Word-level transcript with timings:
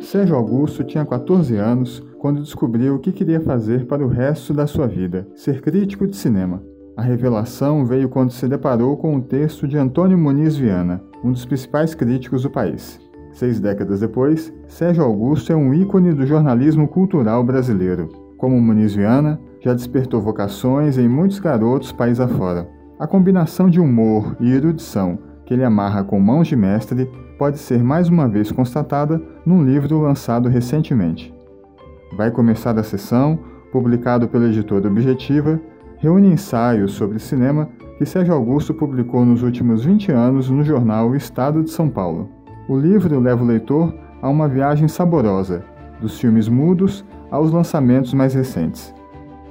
Sérgio 0.00 0.34
Augusto 0.34 0.82
tinha 0.82 1.04
14 1.04 1.56
anos 1.56 2.02
quando 2.18 2.42
descobriu 2.42 2.94
o 2.94 2.98
que 2.98 3.12
queria 3.12 3.40
fazer 3.40 3.86
para 3.86 4.04
o 4.04 4.08
resto 4.08 4.52
da 4.52 4.66
sua 4.66 4.86
vida: 4.86 5.26
ser 5.34 5.60
crítico 5.60 6.06
de 6.06 6.16
cinema. 6.16 6.62
A 6.96 7.02
revelação 7.02 7.86
veio 7.86 8.08
quando 8.08 8.32
se 8.32 8.48
deparou 8.48 8.96
com 8.96 9.14
um 9.14 9.20
texto 9.20 9.68
de 9.68 9.78
Antônio 9.78 10.18
Muniz 10.18 10.56
Viana, 10.56 11.02
um 11.24 11.32
dos 11.32 11.44
principais 11.44 11.94
críticos 11.94 12.42
do 12.42 12.50
país. 12.50 13.00
Seis 13.32 13.60
décadas 13.60 14.00
depois, 14.00 14.52
Sérgio 14.66 15.04
Augusto 15.04 15.52
é 15.52 15.56
um 15.56 15.72
ícone 15.72 16.12
do 16.12 16.26
jornalismo 16.26 16.88
cultural 16.88 17.44
brasileiro. 17.44 18.08
Como 18.36 18.60
Muniz 18.60 18.94
Viana, 18.94 19.40
já 19.60 19.72
despertou 19.72 20.20
vocações 20.20 20.98
em 20.98 21.08
muitos 21.08 21.38
garotos 21.38 21.92
país 21.92 22.18
afora. 22.18 22.68
A 22.98 23.06
combinação 23.06 23.70
de 23.70 23.80
humor 23.80 24.36
e 24.40 24.50
erudição 24.50 25.18
que 25.50 25.54
ele 25.54 25.64
amarra 25.64 26.04
com 26.04 26.20
mãos 26.20 26.46
de 26.46 26.54
mestre 26.54 27.10
pode 27.36 27.58
ser 27.58 27.82
mais 27.82 28.08
uma 28.08 28.28
vez 28.28 28.52
constatada 28.52 29.20
num 29.44 29.64
livro 29.64 30.00
lançado 30.00 30.48
recentemente. 30.48 31.34
Vai 32.16 32.30
começar 32.30 32.78
a 32.78 32.84
sessão, 32.84 33.36
publicado 33.72 34.28
pela 34.28 34.46
editora 34.46 34.86
Objetiva, 34.86 35.60
reúne 35.98 36.28
ensaios 36.28 36.92
sobre 36.92 37.18
cinema 37.18 37.68
que 37.98 38.06
Sérgio 38.06 38.32
Augusto 38.32 38.72
publicou 38.72 39.24
nos 39.24 39.42
últimos 39.42 39.84
20 39.84 40.12
anos 40.12 40.48
no 40.48 40.62
jornal 40.62 41.16
Estado 41.16 41.64
de 41.64 41.70
São 41.70 41.88
Paulo. 41.88 42.28
O 42.68 42.78
livro 42.78 43.18
leva 43.18 43.42
o 43.42 43.46
leitor 43.46 43.92
a 44.22 44.28
uma 44.28 44.46
viagem 44.46 44.86
saborosa, 44.86 45.64
dos 46.00 46.20
filmes 46.20 46.48
mudos 46.48 47.04
aos 47.28 47.50
lançamentos 47.50 48.14
mais 48.14 48.34
recentes. 48.34 48.94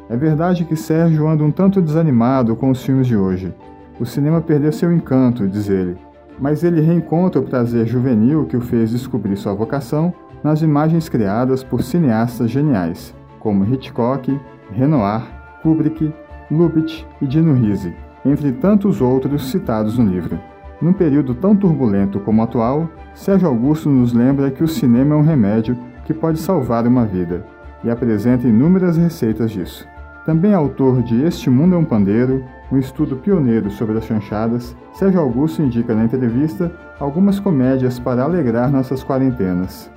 É 0.09 0.15
verdade 0.15 0.63
que 0.63 0.77
Sérgio 0.77 1.27
anda 1.27 1.43
um 1.43 1.51
tanto 1.51 1.81
desanimado 1.81 2.55
com 2.55 2.71
os 2.71 2.81
filmes 2.81 3.05
de 3.05 3.17
hoje. 3.17 3.53
O 3.99 4.05
cinema 4.05 4.39
perdeu 4.39 4.71
seu 4.71 4.93
encanto, 4.93 5.45
diz 5.45 5.69
ele, 5.69 5.97
mas 6.39 6.63
ele 6.63 6.79
reencontra 6.79 7.41
o 7.41 7.43
prazer 7.43 7.85
juvenil 7.85 8.45
que 8.45 8.55
o 8.55 8.61
fez 8.61 8.91
descobrir 8.91 9.35
sua 9.35 9.53
vocação 9.53 10.13
nas 10.41 10.61
imagens 10.61 11.09
criadas 11.09 11.63
por 11.63 11.83
cineastas 11.83 12.49
geniais, 12.49 13.13
como 13.39 13.65
Hitchcock, 13.65 14.39
Renoir, 14.71 15.23
Kubrick, 15.61 16.13
Lubitsch 16.49 17.03
e 17.21 17.27
Dino 17.27 17.53
Risi, 17.53 17.93
entre 18.25 18.53
tantos 18.53 19.01
outros 19.01 19.51
citados 19.51 19.97
no 19.97 20.09
livro. 20.09 20.39
Num 20.81 20.93
período 20.93 21.35
tão 21.35 21.53
turbulento 21.53 22.21
como 22.21 22.41
o 22.41 22.45
atual, 22.45 22.89
Sérgio 23.13 23.49
Augusto 23.49 23.89
nos 23.89 24.13
lembra 24.13 24.49
que 24.49 24.63
o 24.63 24.67
cinema 24.67 25.13
é 25.13 25.17
um 25.17 25.23
remédio 25.23 25.77
que 26.05 26.13
pode 26.13 26.39
salvar 26.39 26.87
uma 26.87 27.05
vida, 27.05 27.45
e 27.83 27.89
apresenta 27.89 28.47
inúmeras 28.47 28.95
receitas 28.95 29.51
disso. 29.51 29.85
Também 30.25 30.53
autor 30.53 31.03
de 31.03 31.21
Este 31.21 31.49
Mundo 31.49 31.75
é 31.75 31.77
um 31.77 31.83
Pandeiro, 31.83 32.45
um 32.71 32.77
estudo 32.77 33.15
pioneiro 33.17 33.69
sobre 33.71 33.97
as 33.97 34.05
chanchadas, 34.05 34.75
Sérgio 34.93 35.19
Augusto 35.19 35.61
indica 35.61 35.93
na 35.93 36.05
entrevista 36.05 36.71
algumas 36.99 37.39
comédias 37.39 37.99
para 37.99 38.23
alegrar 38.23 38.71
nossas 38.71 39.03
quarentenas. 39.03 39.89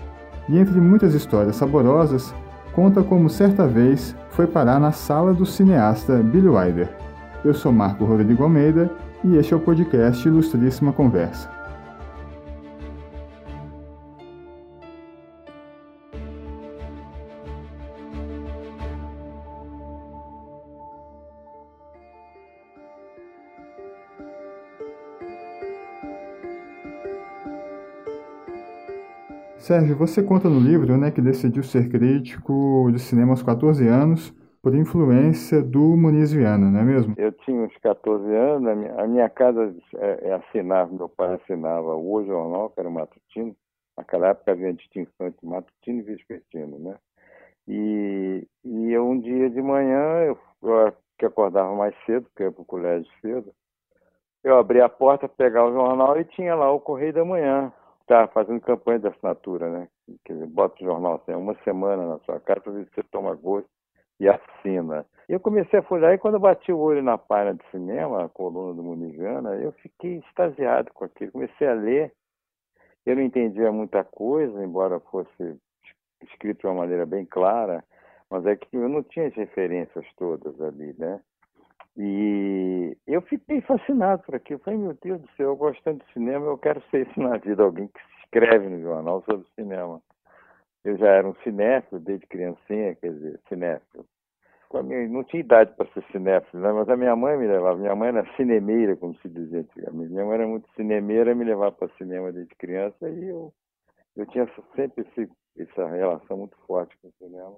E 0.48 0.59
entre 0.59 0.81
muitas 0.81 1.14
histórias 1.14 1.56
saborosas, 1.56 2.34
conta 2.73 3.03
como 3.03 3.29
certa 3.29 3.67
vez 3.67 4.17
foi 4.31 4.47
parar 4.47 4.81
na 4.81 4.92
sala 4.92 5.34
do 5.34 5.45
cineasta 5.45 6.17
Billy 6.17 6.48
Wilder. 6.48 6.89
Eu 7.45 7.53
sou 7.53 7.73
Marco 7.73 8.05
Rodrigo 8.05 8.42
Almeida 8.42 8.91
e 9.23 9.36
este 9.36 9.53
é 9.53 9.57
o 9.57 9.61
podcast 9.61 10.27
Ilustríssima 10.27 10.92
Conversa. 10.92 11.61
Sérgio, 29.62 29.94
você 29.94 30.20
conta 30.20 30.48
no 30.48 30.58
livro 30.58 30.96
né, 30.96 31.12
que 31.12 31.20
decidiu 31.20 31.62
ser 31.62 31.88
crítico 31.88 32.91
de 32.91 32.98
cinema 32.98 33.30
aos 33.30 33.44
14 33.44 33.86
anos 33.86 34.34
por 34.61 34.74
influência 34.74 35.62
do 35.62 35.96
Muniz 35.96 36.33
Viana, 36.33 36.68
não 36.68 36.80
é 36.80 36.83
mesmo? 36.83 37.14
Eu 37.17 37.30
tinha 37.30 37.62
uns 37.62 37.77
14 37.77 38.24
anos, 38.34 38.68
a 38.98 39.06
minha, 39.06 39.30
casa 39.30 39.72
é, 39.98 40.30
é 40.30 40.33
assinava, 40.34 40.92
meu 40.92 41.08
pai 41.08 41.34
assinava 41.34 41.95
o 41.95 42.24
Jornal, 42.24 42.70
que 42.70 42.80
era 42.80 42.89
o 42.89 42.92
matutino. 42.92 43.55
Naquela 43.96 44.30
época 44.30 44.51
havia 44.51 44.72
distinção 44.72 45.28
entre 45.28 45.46
matutino 45.46 46.01
e 46.01 46.02
vespertino, 46.02 46.78
né? 46.80 46.96
E, 47.68 48.45
e 48.64 48.98
um 48.98 49.20
dia 49.20 49.48
de 49.48 49.62
manhã, 49.62 50.24
eu, 50.24 50.39
eu 50.64 50.92
que 51.17 51.24
acordava 51.24 51.72
mais 51.72 51.95
cedo, 52.05 52.24
porque 52.24 52.42
ia 52.42 52.51
para 52.51 52.62
o 52.62 52.64
colégio 52.64 53.08
cedo, 53.20 53.52
eu 54.42 54.58
abri 54.58 54.80
a 54.80 54.89
porta, 54.89 55.28
pegar 55.28 55.64
o 55.64 55.72
jornal 55.72 56.18
e 56.18 56.24
tinha 56.24 56.52
lá 56.56 56.68
o 56.72 56.80
Correio 56.80 57.12
da 57.12 57.24
Manhã 57.24 57.72
está 58.02 58.29
fazendo 58.29 58.61
campanha 58.61 58.98
de 58.98 59.08
assinatura, 59.08 59.70
né? 59.70 59.89
Quer 60.24 60.35
dizer, 60.35 60.46
bota 60.46 60.83
o 60.83 60.86
jornal 60.86 61.14
assim, 61.14 61.33
uma 61.33 61.55
semana 61.64 62.07
na 62.07 62.18
sua 62.20 62.39
casa 62.40 62.61
para 62.61 62.73
ver 62.73 62.85
se 62.86 62.95
você 62.95 63.02
toma 63.05 63.35
gosto 63.35 63.68
e 64.20 64.29
assina. 64.29 65.07
E 65.29 65.33
eu 65.33 65.40
comecei 65.40 65.79
a 65.79 65.83
folhear 65.83 66.14
e 66.14 66.18
quando 66.18 66.35
eu 66.35 66.40
bati 66.40 66.73
o 66.73 66.79
olho 66.79 67.02
na 67.02 67.17
página 67.17 67.55
de 67.55 67.70
cinema, 67.70 68.24
a 68.24 68.29
coluna 68.29 68.74
do 68.74 68.83
Muniviana, 68.83 69.55
eu 69.57 69.73
fiquei 69.73 70.18
extasiado 70.18 70.92
com 70.92 71.05
aquilo. 71.05 71.33
Comecei 71.33 71.67
a 71.67 71.74
ler. 71.74 72.13
Eu 73.05 73.17
não 73.17 73.23
entendia 73.23 73.73
muita 73.73 74.05
coisa, 74.05 74.63
embora 74.63 75.01
fosse 75.01 75.57
escrito 76.23 76.61
de 76.61 76.67
uma 76.67 76.74
maneira 76.74 77.05
bem 77.05 77.24
clara, 77.24 77.83
mas 78.30 78.46
é 78.46 78.55
que 78.55 78.77
eu 78.77 78.89
não 78.89 79.02
tinha 79.02 79.27
as 79.27 79.34
referências 79.34 80.07
todas 80.17 80.61
ali, 80.61 80.95
né? 80.96 81.20
E 81.97 82.97
eu 83.07 83.20
fiquei 83.23 83.61
fascinado 83.61 84.23
por 84.23 84.35
aquilo. 84.35 84.61
Falei, 84.61 84.79
meu 84.79 84.97
Deus 85.03 85.20
do 85.20 85.29
céu, 85.36 85.51
eu 85.51 85.57
gosto 85.57 85.83
tanto 85.83 86.05
de 86.07 86.13
cinema, 86.13 86.47
eu 86.47 86.58
quero 86.58 86.83
ser 86.91 87.07
isso 87.07 87.20
na 87.20 87.36
vida, 87.36 87.63
alguém 87.63 87.89
que 87.89 88.01
escreve 88.25 88.69
no 88.69 88.80
jornal 88.80 89.23
sobre 89.25 89.47
cinema. 89.55 90.01
Eu 90.85 90.97
já 90.97 91.08
era 91.08 91.29
um 91.29 91.35
cinéfilo 91.42 92.01
desde 92.01 92.27
criancinha, 92.27 92.95
quer 92.97 93.13
dizer, 93.13 93.41
cinéfilo. 93.48 94.07
Não 95.11 95.23
tinha 95.25 95.41
idade 95.41 95.75
para 95.77 95.86
ser 95.92 96.02
cinéfilo, 96.11 96.63
né? 96.63 96.73
mas 96.73 96.89
a 96.89 96.97
minha 96.97 97.14
mãe 97.14 97.36
me 97.36 97.47
levava. 97.47 97.77
Minha 97.79 97.95
mãe 97.95 98.08
era 98.08 98.36
cinemeira, 98.36 98.97
como 98.97 99.14
se 99.19 99.29
dizia 99.29 99.61
antigamente. 99.61 100.11
Minha 100.11 100.25
mãe 100.25 100.35
era 100.35 100.47
muito 100.47 100.67
cinemeira, 100.75 101.35
me 101.35 101.45
levava 101.45 101.73
para 101.73 101.95
cinema 101.98 102.33
desde 102.33 102.55
criança 102.55 103.08
e 103.11 103.29
eu, 103.29 103.52
eu 104.17 104.27
tinha 104.27 104.48
sempre 104.75 105.07
esse, 105.07 105.31
essa 105.58 105.86
relação 105.89 106.39
muito 106.39 106.57
forte 106.67 106.97
com 107.02 107.08
o 107.08 107.13
cinema. 107.19 107.57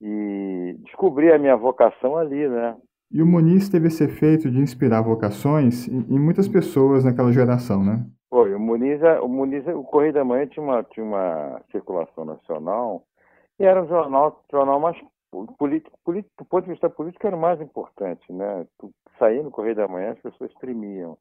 E 0.00 0.76
descobri 0.84 1.32
a 1.32 1.38
minha 1.38 1.56
vocação 1.56 2.16
ali, 2.16 2.48
né? 2.48 2.76
E 3.12 3.20
o 3.20 3.26
Muniz 3.26 3.68
teve 3.68 3.88
esse 3.88 4.04
efeito 4.04 4.50
de 4.50 4.58
inspirar 4.58 5.02
vocações 5.02 5.86
em 5.86 6.18
muitas 6.18 6.48
pessoas 6.48 7.04
naquela 7.04 7.30
geração, 7.30 7.84
né? 7.84 8.06
Foi, 8.30 8.54
o 8.54 8.58
Muniz, 8.58 9.02
é, 9.02 9.20
o 9.20 9.28
Muniz, 9.28 9.66
o 9.66 9.82
Correio 9.84 10.14
da 10.14 10.24
Manhã 10.24 10.46
tinha 10.46 10.64
uma, 10.64 10.82
tinha 10.84 11.04
uma 11.04 11.60
circulação 11.70 12.24
nacional 12.24 13.04
e 13.60 13.64
era 13.64 13.82
um 13.82 13.86
jornal, 13.86 14.42
jornal 14.50 14.80
mais 14.80 14.96
político, 15.58 15.98
político, 16.02 16.34
do 16.38 16.44
ponto 16.46 16.64
de 16.64 16.70
vista 16.70 16.88
político 16.88 17.26
era 17.26 17.36
o 17.36 17.40
mais 17.40 17.60
importante, 17.60 18.32
né? 18.32 18.66
Sair 19.18 19.42
no 19.42 19.50
Correio 19.50 19.76
da 19.76 19.86
Manhã 19.86 20.12
as 20.12 20.18
pessoas 20.18 20.52
tremiam. 20.54 21.18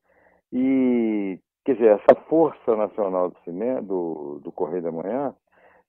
E, 0.54 1.40
quer 1.66 1.74
dizer, 1.74 2.00
essa 2.00 2.20
força 2.30 2.76
nacional 2.76 3.32
do 3.32 3.38
cinema, 3.44 3.82
do, 3.82 4.40
do 4.42 4.52
Correio 4.52 4.82
da 4.82 4.92
Manhã, 4.92 5.34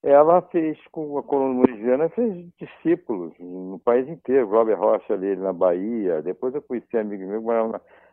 ela 0.02 0.42
fez 0.42 0.76
com 0.90 1.16
a 1.16 1.22
coluna 1.22 1.54
morigiana, 1.54 2.08
fez 2.08 2.48
discípulos 2.58 3.32
no 3.38 3.78
país 3.78 4.08
inteiro. 4.08 4.48
Glauber 4.48 4.74
Rocha 4.74 5.14
ali 5.14 5.36
na 5.36 5.52
Bahia, 5.52 6.20
depois 6.22 6.54
eu 6.54 6.62
conheci 6.62 6.96
amigos 6.96 7.26
meus 7.26 7.42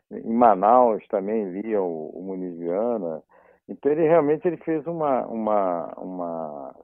que 0.10 0.16
em 0.16 0.34
Manaus 0.34 1.06
também 1.08 1.52
liam 1.52 1.86
o, 1.86 2.10
o 2.10 2.24
Muniziana. 2.24 3.24
Então 3.68 3.92
ele 3.92 4.04
realmente 4.04 4.48
ele 4.48 4.58
fez 4.58 4.86
uma, 4.88 5.26
uma, 5.28 5.94
uma, 5.98 6.76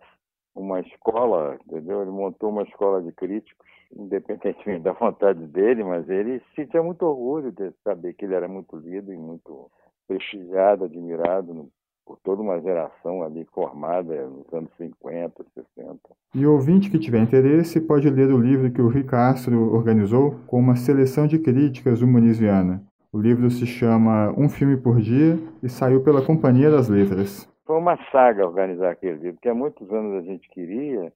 uma 0.56 0.80
escola, 0.82 1.58
entendeu? 1.66 2.02
Ele 2.02 2.12
montou 2.12 2.50
uma 2.50 2.64
escola 2.64 3.02
de 3.02 3.12
críticos, 3.12 3.68
independentemente 3.96 4.84
da 4.84 4.94
vontade 4.94 5.46
dele, 5.48 5.84
mas 5.84 6.08
ele 6.10 6.42
sentia 6.56 6.82
muito 6.82 7.04
orgulho 7.04 7.52
de 7.52 7.72
saber 7.84 8.14
que 8.14 8.26
ele 8.26 8.36
era 8.36 8.48
muito 8.48 8.76
lido 8.78 9.14
e 9.14 9.18
muito 9.18 9.70
prestigiado, 10.08 10.86
admirado 10.86 11.54
no 11.54 11.70
por 12.06 12.18
toda 12.24 12.42
uma 12.42 12.62
geração 12.62 13.24
ali 13.24 13.46
formada 13.54 14.28
nos 14.28 14.54
anos 14.54 14.70
50, 14.78 15.44
60. 15.76 15.98
E 16.34 16.46
o 16.46 16.54
ouvinte 16.54 16.90
que 16.90 17.00
tiver 17.00 17.20
interesse 17.20 17.82
pode 17.82 18.10
ler 18.10 18.32
o 18.32 18.40
livro 18.40 18.72
que 18.72 18.82
o 18.82 18.90
Rui 18.90 19.04
Castro 19.04 19.74
organizou 19.74 20.36
com 20.46 20.60
uma 20.60 20.76
seleção 20.76 21.26
de 21.26 21.40
críticas 21.40 22.02
humaniziana. 22.02 22.84
O 23.12 23.20
livro 23.20 23.50
se 23.50 23.66
chama 23.66 24.34
Um 24.38 24.50
Filme 24.50 24.78
por 24.78 25.00
Dia 25.00 25.40
e 25.64 25.70
saiu 25.70 26.04
pela 26.04 26.26
Companhia 26.26 26.70
das 26.70 26.90
Letras. 26.90 27.50
Foi 27.66 27.78
uma 27.78 27.98
saga 28.12 28.46
organizar 28.46 28.92
aquele 28.92 29.18
livro, 29.18 29.34
porque 29.36 29.50
há 29.50 29.56
muitos 29.56 29.90
anos 29.92 30.22
a 30.22 30.22
gente 30.22 30.48
queria 30.50 31.12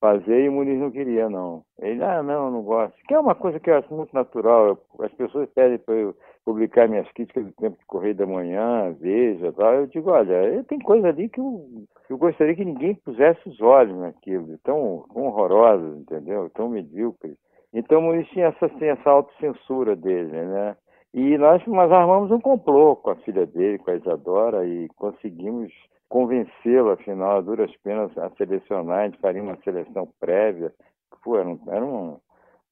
fazer 0.00 0.44
e 0.44 0.48
o 0.48 0.52
Muniz 0.52 0.78
não 0.78 0.90
queria, 0.90 1.30
não. 1.30 1.62
Ele, 1.78 2.02
ah, 2.02 2.22
não, 2.22 2.50
não 2.50 2.62
gosto. 2.62 2.94
Que 3.08 3.14
é 3.14 3.18
uma 3.18 3.34
coisa 3.34 3.58
que 3.58 3.70
eu 3.70 3.76
acho 3.76 3.94
muito 3.94 4.12
natural. 4.12 4.78
As 5.00 5.12
pessoas 5.12 5.48
pedem 5.54 5.78
para 5.78 5.94
eu 5.94 6.14
publicar 6.44 6.88
minhas 6.88 7.10
críticas 7.12 7.46
do 7.46 7.52
tempo 7.52 7.78
de 7.78 7.86
Correio 7.86 8.14
da 8.14 8.26
Manhã, 8.26 8.94
Veja 9.00 9.52
tal. 9.52 9.74
Eu 9.74 9.86
digo, 9.86 10.10
olha, 10.10 10.62
tem 10.64 10.78
coisa 10.78 11.08
ali 11.08 11.28
que 11.28 11.40
eu, 11.40 11.86
eu 12.08 12.18
gostaria 12.18 12.54
que 12.54 12.64
ninguém 12.64 12.94
pusesse 12.94 13.48
os 13.48 13.60
olhos 13.60 13.96
naquilo, 13.98 14.58
tão, 14.62 15.04
horrorosa, 15.14 15.96
entendeu? 15.98 16.50
Tão 16.50 16.68
medíocre. 16.68 17.36
Então 17.72 17.98
o 18.00 18.02
Muniz 18.02 18.28
tinha 18.28 18.46
essa, 18.46 18.66
assim, 18.66 18.84
essa 18.84 19.10
autocensura 19.10 19.96
dele, 19.96 20.30
né? 20.30 20.76
E 21.12 21.38
nós, 21.38 21.64
nós 21.66 21.90
armamos 21.90 22.30
um 22.30 22.40
complô 22.40 22.96
com 22.96 23.10
a 23.10 23.16
filha 23.16 23.46
dele, 23.46 23.78
com 23.78 23.90
a 23.90 23.96
Isadora, 23.96 24.66
e 24.66 24.88
conseguimos 24.96 25.72
convencê-la, 26.08 26.94
afinal, 26.94 27.38
a 27.38 27.40
duras 27.40 27.74
penas, 27.82 28.16
a 28.18 28.30
selecionar, 28.30 29.00
a 29.00 29.04
gente 29.06 29.18
faria 29.18 29.42
uma 29.42 29.56
seleção 29.64 30.08
prévia. 30.20 30.72
Pô, 31.22 31.38
era 31.38 31.48
um, 31.48 31.58
era 31.68 31.84
um 31.84 32.18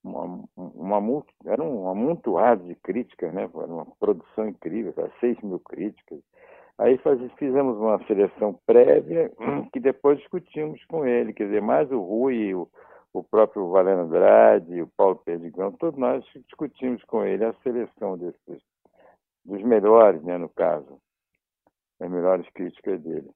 uma, 0.04 0.44
uma, 0.56 1.24
era 1.46 1.62
um 1.62 1.88
amontoado 1.88 2.64
de 2.64 2.74
críticas, 2.74 3.32
né? 3.32 3.42
Era 3.42 3.72
uma 3.72 3.86
produção 3.98 4.48
incrível, 4.48 4.92
6 5.20 5.40
mil 5.42 5.60
críticas. 5.60 6.20
Aí 6.78 6.98
faz, 6.98 7.20
fizemos 7.34 7.76
uma 7.76 8.04
seleção 8.06 8.58
prévia 8.66 9.30
que 9.72 9.78
depois 9.78 10.18
discutimos 10.18 10.82
com 10.86 11.06
ele, 11.06 11.32
quer 11.32 11.44
dizer, 11.44 11.62
mais 11.62 11.90
o 11.92 12.00
Rui, 12.00 12.54
o, 12.54 12.68
o 13.12 13.22
próprio 13.22 13.70
Valeno 13.70 14.02
Andrade, 14.02 14.82
o 14.82 14.88
Paulo 14.96 15.16
Perdigão, 15.16 15.70
todos 15.72 15.98
nós 15.98 16.24
discutimos 16.46 17.02
com 17.04 17.24
ele 17.24 17.44
a 17.44 17.54
seleção 17.62 18.18
desses, 18.18 18.62
dos 19.44 19.62
melhores, 19.62 20.22
né, 20.22 20.38
no 20.38 20.48
caso, 20.48 20.98
as 22.00 22.10
melhores 22.10 22.48
críticas 22.50 23.00
dele. 23.00 23.30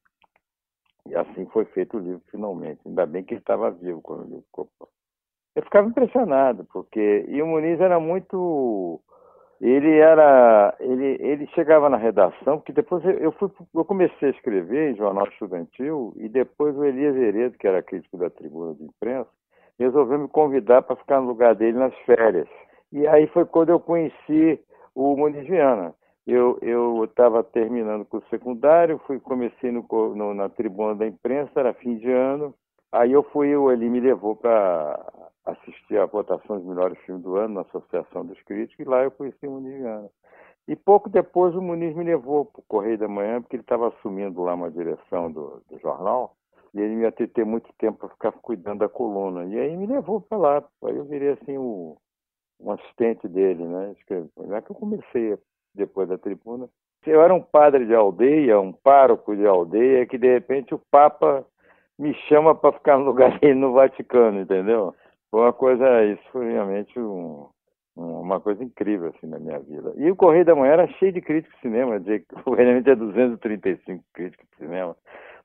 E 1.06 1.14
assim 1.14 1.46
foi 1.46 1.64
feito 1.66 1.98
o 1.98 2.00
livro 2.00 2.22
finalmente. 2.30 2.80
Ainda 2.84 3.06
bem 3.06 3.22
que 3.22 3.34
ele 3.34 3.40
estava 3.40 3.70
vivo 3.70 4.02
quando 4.02 4.22
o 4.22 4.28
livro 4.28 4.44
ficou 4.46 4.68
eu 5.56 5.62
ficava 5.62 5.88
impressionado, 5.88 6.66
porque 6.70 7.24
e 7.28 7.40
o 7.40 7.46
Muniz 7.46 7.80
era 7.80 7.98
muito 7.98 9.00
ele 9.58 9.96
era 9.96 10.76
ele 10.78 11.16
ele 11.18 11.46
chegava 11.54 11.88
na 11.88 11.96
redação 11.96 12.58
porque 12.58 12.74
depois 12.74 13.02
eu 13.06 13.32
fui 13.32 13.50
eu 13.74 13.84
comecei 13.86 14.28
a 14.28 14.32
escrever 14.32 14.92
em 14.92 14.96
jornal 14.96 15.26
estudantil 15.28 16.12
e 16.16 16.28
depois 16.28 16.76
o 16.76 16.84
Elias 16.84 17.16
Heredo 17.16 17.56
que 17.56 17.66
era 17.66 17.82
crítico 17.82 18.18
da 18.18 18.28
Tribuna 18.28 18.74
de 18.74 18.84
Imprensa 18.84 19.30
resolveu 19.78 20.18
me 20.18 20.28
convidar 20.28 20.82
para 20.82 20.96
ficar 20.96 21.22
no 21.22 21.28
lugar 21.28 21.54
dele 21.54 21.78
nas 21.78 21.94
férias. 22.00 22.48
E 22.92 23.06
aí 23.06 23.26
foi 23.28 23.46
quando 23.46 23.70
eu 23.70 23.80
conheci 23.80 24.60
o 24.94 25.16
Muniz 25.16 25.46
Viana. 25.46 25.94
Eu 26.26 26.58
eu 26.60 27.04
estava 27.04 27.42
terminando 27.42 28.04
com 28.04 28.18
o 28.18 28.24
secundário 28.28 29.00
fui 29.06 29.18
comecei 29.18 29.72
no, 29.72 29.86
no, 30.14 30.34
na 30.34 30.50
Tribuna 30.50 30.94
da 30.96 31.06
Imprensa 31.06 31.60
era 31.60 31.72
fim 31.72 31.96
de 31.96 32.10
ano 32.12 32.54
aí 32.92 33.12
eu 33.12 33.22
fui 33.22 33.48
ele 33.48 33.88
me 33.88 34.00
levou 34.00 34.36
para 34.36 35.00
assisti 35.46 35.96
à 35.96 36.04
votação 36.06 36.58
dos 36.58 36.66
melhores 36.66 36.98
filmes 37.00 37.22
do 37.22 37.36
ano 37.36 37.54
na 37.54 37.60
Associação 37.62 38.26
dos 38.26 38.40
Críticos 38.42 38.84
e 38.84 38.88
lá 38.88 39.04
eu 39.04 39.10
conheci 39.10 39.46
o 39.46 39.52
Muniz. 39.52 40.10
E 40.68 40.74
pouco 40.74 41.08
depois 41.08 41.54
o 41.54 41.62
Muniz 41.62 41.94
me 41.94 42.04
levou 42.04 42.44
para 42.44 42.60
o 42.60 42.64
Correio 42.66 42.98
da 42.98 43.06
Manhã, 43.06 43.40
porque 43.40 43.54
ele 43.54 43.62
estava 43.62 43.88
assumindo 43.88 44.42
lá 44.42 44.54
uma 44.54 44.70
direção 44.70 45.30
do, 45.30 45.62
do 45.70 45.78
jornal 45.78 46.34
e 46.74 46.80
ele 46.80 47.02
ia 47.02 47.12
ter, 47.12 47.28
ter 47.28 47.44
muito 47.44 47.72
tempo 47.78 47.98
para 47.98 48.08
ficar 48.08 48.32
cuidando 48.32 48.80
da 48.80 48.88
coluna. 48.88 49.44
E 49.44 49.58
aí 49.58 49.76
me 49.76 49.86
levou 49.86 50.20
para 50.20 50.36
lá. 50.36 50.64
Aí 50.84 50.96
eu 50.96 51.04
virei 51.04 51.30
assim 51.30 51.56
o, 51.56 51.96
um 52.60 52.72
assistente 52.72 53.28
dele, 53.28 53.64
né? 53.64 53.94
Já 54.48 54.60
que 54.60 54.70
eu 54.70 54.76
comecei 54.76 55.38
depois 55.74 56.08
da 56.08 56.18
tribuna. 56.18 56.68
Eu 57.06 57.22
era 57.22 57.32
um 57.32 57.40
padre 57.40 57.86
de 57.86 57.94
aldeia, 57.94 58.58
um 58.58 58.72
pároco 58.72 59.36
de 59.36 59.46
aldeia, 59.46 60.06
que 60.06 60.18
de 60.18 60.26
repente 60.26 60.74
o 60.74 60.80
Papa 60.90 61.46
me 61.96 62.12
chama 62.28 62.54
para 62.54 62.72
ficar 62.72 62.98
no 62.98 63.04
lugar 63.04 63.38
dele 63.40 63.54
no 63.54 63.72
Vaticano, 63.72 64.40
entendeu? 64.40 64.92
Foi 65.36 65.42
uma 65.42 65.52
coisa, 65.52 66.02
isso 66.06 66.22
foi 66.32 66.50
realmente 66.50 66.98
um, 66.98 67.46
uma 67.94 68.40
coisa 68.40 68.64
incrível 68.64 69.12
assim 69.14 69.26
na 69.26 69.38
minha 69.38 69.58
vida. 69.58 69.92
E 69.98 70.10
o 70.10 70.16
Correio 70.16 70.46
da 70.46 70.54
Manhã 70.54 70.72
era 70.72 70.88
cheio 70.92 71.12
de 71.12 71.20
críticos 71.20 71.54
de 71.56 71.60
cinema, 71.60 72.00
de, 72.00 72.24
realmente 72.56 72.88
é 72.88 72.94
235 72.94 74.02
críticos 74.14 74.46
de 74.52 74.56
cinema, 74.64 74.96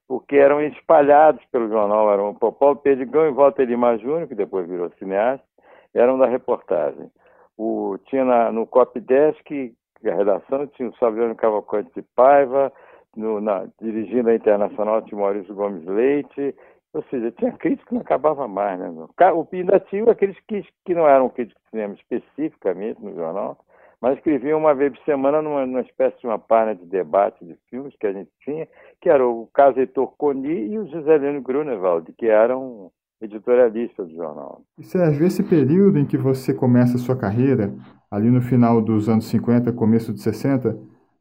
porque 0.07 0.37
eram 0.37 0.61
espalhados 0.61 1.43
pelo 1.51 1.67
jornal, 1.67 2.09
eram 2.09 2.29
o 2.29 2.51
Paulo 2.53 2.77
Perdigão 2.77 3.27
e 3.27 3.33
Walter 3.33 3.65
Lima 3.65 3.97
Júnior, 3.97 4.29
que 4.29 4.33
depois 4.33 4.65
virou 4.65 4.89
cineasta, 4.97 5.45
eram 5.93 6.17
da 6.17 6.25
reportagem. 6.25 7.11
O, 7.57 7.97
tinha 8.05 8.23
na, 8.23 8.49
no 8.49 8.65
Cop 8.65 8.97
Desk, 8.97 9.75
a 10.05 10.15
redação, 10.15 10.67
tinha 10.67 10.87
o 10.87 10.95
Saviano 10.95 11.35
Cavalcante 11.35 11.91
de 11.93 12.01
Paiva, 12.15 12.71
no, 13.13 13.41
na, 13.41 13.67
dirigindo 13.81 14.29
a 14.29 14.35
Internacional 14.35 15.01
tinha 15.01 15.19
Maurício 15.19 15.53
Gomes 15.53 15.83
Leite, 15.83 16.55
ou 16.93 17.03
seja, 17.09 17.31
tinha 17.31 17.51
crítico 17.53 17.89
que 17.89 17.93
não 17.93 18.01
acabava 18.01 18.47
mais, 18.47 18.79
né? 18.79 18.89
O 19.33 19.45
tinha 19.45 20.11
aqueles 20.11 20.37
que, 20.47 20.65
que 20.85 20.93
não 20.93 21.07
eram 21.07 21.29
críticos 21.29 21.61
de 21.63 21.69
cinema 21.69 21.93
especificamente 21.93 23.01
no 23.01 23.13
jornal, 23.15 23.57
mas 24.01 24.17
escreviam 24.17 24.59
uma 24.59 24.73
vez 24.73 24.91
por 24.91 25.05
semana 25.05 25.41
numa, 25.41 25.65
numa 25.65 25.81
espécie 25.81 26.19
de 26.19 26.27
uma 26.27 26.39
página 26.39 26.75
de 26.75 26.85
debate 26.85 27.45
de 27.45 27.55
filmes 27.69 27.95
que 27.97 28.07
a 28.07 28.11
gente 28.11 28.29
tinha, 28.43 28.67
que 28.99 29.09
era 29.09 29.25
o 29.25 29.47
caso 29.53 29.79
Heitor 29.79 30.13
Coni 30.17 30.71
e 30.71 30.79
o 30.79 30.85
Giselino 30.87 31.41
Grunewald, 31.41 32.11
que 32.17 32.27
eram 32.27 32.91
editorialistas 33.21 34.07
do 34.09 34.15
jornal. 34.15 34.61
E 34.77 34.83
Sérgio, 34.83 35.25
esse 35.25 35.43
período 35.43 35.99
em 35.99 36.05
que 36.05 36.17
você 36.17 36.53
começa 36.53 36.95
a 36.95 36.99
sua 36.99 37.15
carreira, 37.15 37.73
ali 38.09 38.29
no 38.29 38.41
final 38.41 38.81
dos 38.81 39.07
anos 39.07 39.25
50, 39.29 39.71
começo 39.73 40.11
de 40.11 40.19
60, 40.19 40.77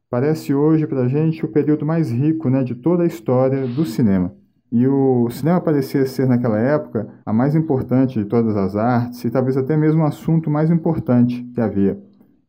parece 0.09 0.53
hoje 0.53 0.87
para 0.87 1.01
a 1.01 1.07
gente 1.07 1.45
o 1.45 1.51
período 1.51 1.85
mais 1.85 2.11
rico 2.11 2.49
né, 2.49 2.63
de 2.63 2.75
toda 2.75 3.03
a 3.03 3.07
história 3.07 3.65
do 3.67 3.85
cinema. 3.85 4.35
E 4.71 4.87
o 4.87 5.29
cinema 5.29 5.59
parecia 5.59 6.05
ser, 6.05 6.25
naquela 6.27 6.57
época, 6.57 7.09
a 7.25 7.33
mais 7.33 7.55
importante 7.55 8.17
de 8.17 8.25
todas 8.25 8.55
as 8.55 8.75
artes 8.75 9.25
e 9.25 9.29
talvez 9.29 9.57
até 9.57 9.75
mesmo 9.75 10.01
o 10.01 10.05
assunto 10.05 10.49
mais 10.49 10.71
importante 10.71 11.43
que 11.53 11.59
havia. 11.59 11.99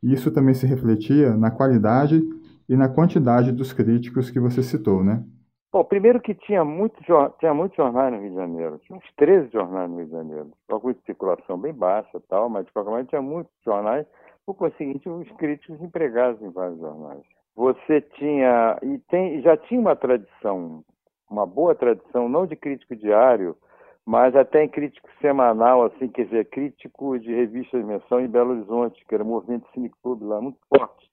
E 0.00 0.12
isso 0.12 0.32
também 0.32 0.54
se 0.54 0.64
refletia 0.64 1.36
na 1.36 1.50
qualidade 1.50 2.22
e 2.68 2.76
na 2.76 2.88
quantidade 2.88 3.50
dos 3.50 3.72
críticos 3.72 4.30
que 4.30 4.38
você 4.38 4.62
citou, 4.62 5.02
né? 5.02 5.24
Bom, 5.72 5.82
primeiro 5.82 6.20
que 6.20 6.34
tinha 6.34 6.64
muitos 6.64 7.04
tinha 7.40 7.54
muito 7.54 7.74
jornais 7.74 8.12
no 8.12 8.20
Rio 8.20 8.30
de 8.30 8.36
Janeiro, 8.36 8.78
tinha 8.86 8.96
uns 8.96 9.12
13 9.16 9.50
jornais 9.50 9.90
no 9.90 9.96
Rio 9.96 10.06
de 10.06 10.12
Janeiro, 10.12 10.50
alguns 10.68 10.94
de 10.96 11.02
circulação 11.02 11.58
bem 11.58 11.72
baixa 11.72 12.22
tal, 12.28 12.48
mas 12.48 12.66
de 12.66 12.72
qualquer 12.72 12.90
maneira 12.90 13.08
tinha 13.08 13.22
muitos 13.22 13.52
jornais, 13.64 14.06
por 14.46 14.54
conseguinte, 14.54 15.08
os 15.08 15.30
críticos 15.32 15.80
empregados 15.80 16.40
em 16.42 16.50
vários 16.50 16.78
jornais. 16.78 17.22
Você 17.56 18.00
tinha, 18.00 18.78
e 18.82 18.98
tem, 19.08 19.40
já 19.40 19.56
tinha 19.56 19.80
uma 19.80 19.96
tradição 19.96 20.84
uma 21.32 21.46
boa 21.46 21.74
tradição, 21.74 22.28
não 22.28 22.46
de 22.46 22.54
crítico 22.54 22.94
diário, 22.94 23.56
mas 24.04 24.36
até 24.36 24.62
em 24.62 24.68
crítico 24.68 25.08
semanal, 25.20 25.84
assim, 25.84 26.08
quer 26.08 26.24
dizer, 26.26 26.50
crítico 26.50 27.18
de 27.18 27.32
revista 27.34 27.78
de 27.78 27.84
menção 27.84 28.20
em 28.20 28.28
Belo 28.28 28.50
Horizonte, 28.50 29.04
que 29.06 29.14
era 29.14 29.24
o 29.24 29.26
movimento 29.26 29.68
Cine 29.72 29.90
Clube 30.02 30.24
lá, 30.24 30.40
muito 30.40 30.58
forte. 30.68 31.10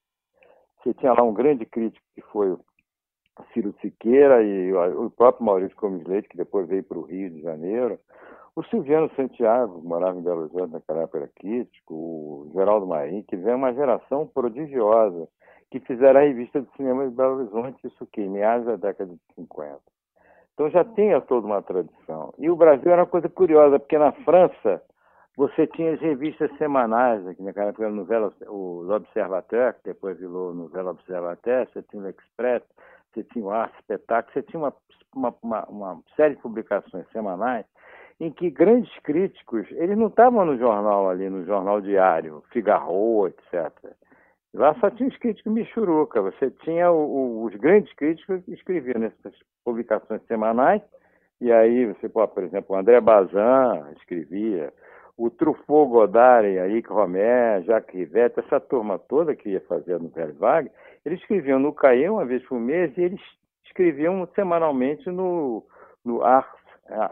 Você 0.82 0.92
tinha 0.94 1.12
lá 1.12 1.22
um 1.22 1.32
grande 1.32 1.64
crítico 1.64 2.04
que 2.14 2.22
foi 2.32 2.50
o 2.50 2.60
Ciro 3.52 3.74
Siqueira 3.80 4.42
e 4.42 4.72
o 4.72 5.10
próprio 5.10 5.44
Maurício 5.44 5.76
Gomes 5.76 6.06
Leite, 6.06 6.28
que 6.28 6.36
depois 6.36 6.68
veio 6.68 6.82
para 6.82 6.98
o 6.98 7.02
Rio 7.02 7.30
de 7.30 7.40
Janeiro. 7.40 7.98
O 8.56 8.62
Silviano 8.64 9.10
Santiago, 9.14 9.80
que 9.80 9.86
morava 9.86 10.18
em 10.18 10.22
Belo 10.22 10.42
Horizonte 10.42 10.72
naquela 10.72 11.02
época, 11.02 11.18
era 11.18 11.28
crítico. 11.28 11.94
O 11.94 12.50
Geraldo 12.52 12.86
Marim, 12.86 13.22
que 13.22 13.36
veio 13.36 13.56
uma 13.56 13.72
geração 13.72 14.26
prodigiosa, 14.26 15.28
que 15.70 15.80
fizeram 15.80 16.20
a 16.20 16.24
revista 16.24 16.60
de 16.60 16.68
cinema 16.76 17.08
de 17.08 17.14
Belo 17.14 17.36
Horizonte, 17.38 17.86
isso 17.86 18.06
que, 18.06 18.26
meados 18.28 18.66
da 18.66 18.76
década 18.76 19.12
de 19.12 19.34
50. 19.36 19.80
Então 20.60 20.68
já 20.68 20.84
tinha 20.84 21.22
toda 21.22 21.46
uma 21.46 21.62
tradição. 21.62 22.34
E 22.36 22.50
o 22.50 22.54
Brasil 22.54 22.92
era 22.92 23.00
uma 23.00 23.06
coisa 23.06 23.30
curiosa, 23.30 23.78
porque 23.78 23.96
na 23.96 24.12
França 24.12 24.82
você 25.34 25.66
tinha 25.66 25.94
as 25.94 26.00
revistas 26.02 26.54
semanais, 26.58 27.26
aqui 27.26 27.42
naquela 27.42 27.70
época 27.70 27.88
novela, 27.88 28.30
o 28.46 28.82
L'Observateur, 28.82 29.72
que 29.72 29.84
depois 29.84 30.18
virou 30.18 30.52
Novela 30.52 30.90
Observateur, 30.90 31.66
você 31.66 31.80
tinha 31.84 32.02
o 32.02 32.08
Express, 32.10 32.62
você 33.10 33.24
tinha 33.24 33.42
o 33.42 33.50
Arte 33.50 33.74
Espetáculo, 33.80 34.34
você 34.34 34.42
tinha 34.42 34.60
uma, 34.60 34.74
uma, 35.14 35.34
uma, 35.42 35.64
uma 35.64 36.02
série 36.14 36.34
de 36.34 36.42
publicações 36.42 37.08
semanais 37.10 37.64
em 38.20 38.30
que 38.30 38.50
grandes 38.50 38.94
críticos, 38.98 39.66
eles 39.70 39.96
não 39.96 40.08
estavam 40.08 40.44
no 40.44 40.58
jornal 40.58 41.08
ali, 41.08 41.30
no 41.30 41.42
jornal 41.46 41.80
diário, 41.80 42.44
Figaro, 42.50 43.28
etc. 43.28 43.72
Lá 44.52 44.74
só 44.80 44.90
tinha 44.90 45.08
os 45.08 45.16
críticos 45.18 45.52
Michuruca, 45.52 46.20
você 46.20 46.50
tinha 46.62 46.90
o, 46.90 46.96
o, 46.96 47.44
os 47.44 47.54
grandes 47.54 47.92
críticos 47.94 48.44
que 48.44 48.52
escreviam 48.52 48.98
nessas 48.98 49.32
publicações 49.64 50.22
semanais, 50.26 50.82
e 51.40 51.52
aí 51.52 51.86
você 51.86 52.08
pode, 52.08 52.34
por 52.34 52.42
exemplo, 52.42 52.74
o 52.74 52.78
André 52.78 53.00
Bazin 53.00 53.92
escrevia, 53.96 54.72
o 55.16 55.30
Truffaut 55.30 55.90
Godard, 55.90 56.48
Henrique 56.48 56.88
Romé, 56.88 57.62
Jacques 57.62 57.94
Rivette, 57.94 58.40
essa 58.40 58.58
turma 58.58 58.98
toda 58.98 59.36
que 59.36 59.50
ia 59.50 59.60
fazer 59.62 59.94
a 59.94 59.98
novela 59.98 60.32
Vague, 60.32 60.70
eles 61.04 61.20
escreviam 61.20 61.58
no 61.58 61.72
Caê 61.72 62.08
uma 62.08 62.24
vez 62.24 62.42
por 62.46 62.58
mês 62.58 62.96
e 62.96 63.02
eles 63.02 63.20
escreviam 63.66 64.26
semanalmente 64.34 65.08
no, 65.10 65.64
no 66.04 66.22
Arts, 66.24 66.60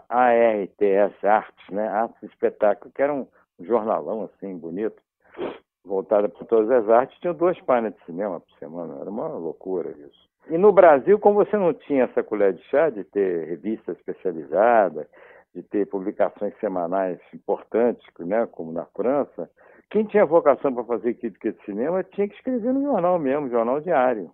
ARTS, 0.09 1.23
Artes, 1.23 1.69
né? 1.69 1.87
Artes 1.87 2.21
Espetáculo, 2.23 2.91
que 2.93 3.01
era 3.01 3.13
um 3.13 3.27
jornalão 3.59 4.23
assim, 4.23 4.57
bonito 4.57 5.01
voltada 5.89 6.29
para 6.29 6.45
todas 6.45 6.69
as 6.69 6.87
artes, 6.87 7.19
tinha 7.19 7.33
duas 7.33 7.59
páginas 7.61 7.95
de 7.95 8.05
cinema 8.05 8.39
por 8.39 8.57
semana. 8.59 9.01
Era 9.01 9.09
uma 9.09 9.27
loucura 9.27 9.89
isso. 9.89 10.29
E 10.49 10.57
no 10.57 10.71
Brasil, 10.71 11.19
como 11.19 11.43
você 11.43 11.57
não 11.57 11.73
tinha 11.73 12.03
essa 12.03 12.23
colher 12.23 12.53
de 12.53 12.63
chá 12.65 12.89
de 12.89 13.03
ter 13.03 13.47
revista 13.47 13.91
especializada, 13.91 15.07
de 15.53 15.63
ter 15.63 15.87
publicações 15.87 16.57
semanais 16.59 17.19
importantes, 17.33 18.05
né, 18.19 18.47
como 18.51 18.71
na 18.71 18.85
França, 18.85 19.49
quem 19.89 20.05
tinha 20.05 20.25
vocação 20.25 20.73
para 20.73 20.83
fazer 20.83 21.15
crítica 21.15 21.51
de 21.51 21.65
cinema 21.65 22.03
tinha 22.03 22.27
que 22.27 22.35
escrever 22.35 22.71
no 22.71 22.83
jornal 22.83 23.17
mesmo, 23.17 23.49
jornal 23.49 23.81
diário, 23.81 24.31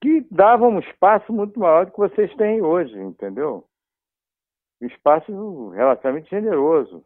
que 0.00 0.26
dava 0.30 0.66
um 0.66 0.78
espaço 0.78 1.32
muito 1.32 1.60
maior 1.60 1.86
do 1.86 1.92
que 1.92 1.98
vocês 1.98 2.34
têm 2.36 2.62
hoje, 2.62 2.98
entendeu? 2.98 3.64
Um 4.82 4.86
espaço 4.86 5.68
relativamente 5.70 6.30
generoso 6.30 7.04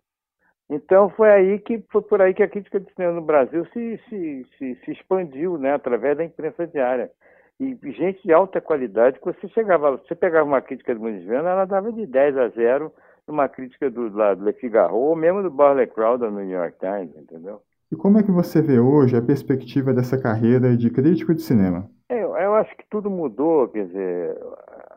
Então 0.70 1.08
foi 1.10 1.30
aí 1.30 1.58
que 1.58 1.82
foi 1.90 2.02
por 2.02 2.20
aí 2.20 2.34
que 2.34 2.42
a 2.42 2.48
crítica 2.48 2.78
de 2.78 2.92
cinema 2.92 3.14
no 3.14 3.22
Brasil 3.22 3.64
se, 3.72 4.00
se, 4.08 4.46
se, 4.58 4.74
se 4.84 4.92
expandiu, 4.92 5.56
né, 5.56 5.72
através 5.74 6.16
da 6.16 6.24
imprensa 6.24 6.66
diária. 6.66 7.10
E 7.58 7.76
gente 7.92 8.22
de 8.22 8.32
alta 8.32 8.60
qualidade, 8.60 9.18
que 9.18 9.24
você 9.24 9.48
chegava, 9.48 9.96
você 9.96 10.14
pegava 10.14 10.46
uma 10.46 10.60
crítica 10.60 10.94
do 10.94 11.00
Muniz 11.00 11.24
Viana, 11.24 11.50
ela 11.50 11.64
dava 11.64 11.90
de 11.90 12.06
10 12.06 12.36
a 12.36 12.48
0 12.48 12.92
numa 13.26 13.48
crítica 13.48 13.90
do, 13.90 14.08
do 14.08 14.44
Le 14.44 14.52
Figaro, 14.52 14.94
ou 14.94 15.16
mesmo 15.16 15.42
do 15.42 15.50
Barley 15.50 15.86
Crowder 15.86 16.30
no 16.30 16.40
New 16.40 16.56
York 16.56 16.78
Times, 16.78 17.16
entendeu? 17.16 17.60
E 17.90 17.96
como 17.96 18.18
é 18.18 18.22
que 18.22 18.30
você 18.30 18.60
vê 18.60 18.78
hoje 18.78 19.16
a 19.16 19.22
perspectiva 19.22 19.92
dessa 19.94 20.20
carreira 20.20 20.76
de 20.76 20.90
crítico 20.90 21.34
de 21.34 21.42
cinema? 21.42 21.88
Eu, 22.08 22.36
eu 22.36 22.54
acho 22.54 22.76
que 22.76 22.84
tudo 22.88 23.10
mudou, 23.10 23.68
quer 23.68 23.86
dizer, 23.86 24.38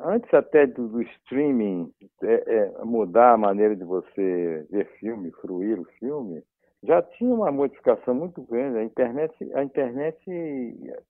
antes 0.03 0.33
até 0.33 0.65
do, 0.65 0.87
do 0.87 1.01
streaming 1.01 1.91
é, 2.23 2.33
é, 2.33 2.85
mudar 2.85 3.33
a 3.33 3.37
maneira 3.37 3.75
de 3.75 3.83
você 3.83 4.65
ver 4.69 4.85
filme, 4.99 5.31
fruir 5.41 5.79
o 5.79 5.85
filme, 5.99 6.43
já 6.83 7.01
tinha 7.01 7.33
uma 7.33 7.51
modificação 7.51 8.13
muito 8.13 8.41
grande. 8.43 8.77
A 8.77 8.83
internet, 8.83 9.33
a 9.53 9.63
internet, 9.63 10.17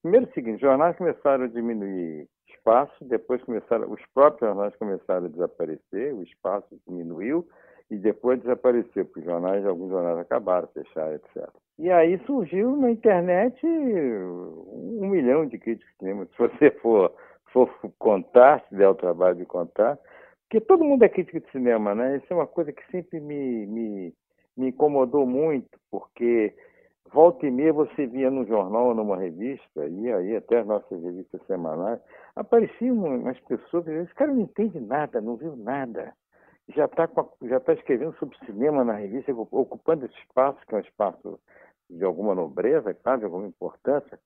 primeiro 0.02 0.28
o 0.28 0.34
seguinte, 0.34 0.62
jornais 0.62 0.98
começaram 0.98 1.46
a 1.46 1.48
diminuir 1.48 2.28
espaço, 2.50 2.94
depois 3.06 3.44
começaram, 3.44 3.92
os 3.92 4.02
próprios 4.14 4.50
jornais 4.50 4.76
começaram 4.76 5.26
a 5.26 5.30
desaparecer, 5.30 6.14
o 6.14 6.24
espaço 6.24 6.68
diminuiu 6.88 7.48
e 7.90 7.98
depois 7.98 8.40
desapareceu, 8.40 9.06
porque 9.06 9.22
jornais, 9.22 9.66
alguns 9.66 9.90
jornais 9.90 10.18
acabaram, 10.18 10.68
fecharam, 10.68 11.16
etc. 11.16 11.50
E 11.80 11.90
aí 11.90 12.18
surgiu 12.26 12.78
na 12.78 12.92
internet 12.92 13.60
um 13.66 15.08
milhão 15.10 15.46
de 15.46 15.58
críticos 15.58 15.92
de 15.94 15.98
cinema. 15.98 16.26
Se 16.26 16.38
você 16.38 16.72
for, 16.80 17.14
for 17.52 17.70
contar, 18.00 18.64
se 18.68 18.76
der 18.76 18.90
o 18.90 18.96
trabalho 18.96 19.36
de 19.36 19.46
contar, 19.46 19.98
porque 20.44 20.62
todo 20.62 20.84
mundo 20.84 21.04
é 21.04 21.10
crítico 21.10 21.40
de 21.40 21.52
cinema, 21.52 21.96
né? 21.96 22.18
Isso 22.18 22.28
é 22.30 22.36
uma 22.36 22.48
coisa 22.48 22.74
que 22.74 22.84
sempre 22.92 23.20
me, 23.20 23.66
me, 23.68 24.14
me 24.58 24.70
incomodou 24.70 25.26
muito, 25.26 25.70
porque 25.90 26.54
volta 27.14 27.46
e 27.46 27.52
meia 27.52 27.74
você 27.74 28.06
via 28.06 28.30
num 28.30 28.46
jornal 28.46 28.88
ou 28.88 28.96
numa 28.96 29.18
revista, 29.18 29.86
e 29.88 30.12
aí 30.12 30.36
até 30.36 30.60
as 30.60 30.68
nossas 30.68 31.02
revistas 31.02 31.42
semanais, 31.48 32.00
apareciam 32.36 32.96
umas 32.96 33.40
pessoas, 33.42 33.88
esse 33.88 34.14
cara 34.16 34.34
não 34.34 34.42
entende 34.42 34.80
nada, 34.80 35.22
não 35.22 35.36
viu 35.36 35.56
nada 35.56 36.14
já 36.76 36.86
está 36.86 37.10
já 37.44 37.60
tá 37.60 37.74
escrevendo 37.74 38.16
sobre 38.18 38.38
cinema 38.46 38.84
na 38.84 38.94
revista, 38.94 39.32
ocupando 39.34 40.06
esse 40.06 40.18
espaço, 40.20 40.60
que 40.68 40.74
é 40.74 40.78
um 40.78 40.82
espaço 40.82 41.40
de 41.90 42.04
alguma 42.04 42.34
nobreza, 42.34 42.94
claro, 42.94 43.20
de 43.20 43.26
alguma 43.26 43.48
importância. 43.48 44.20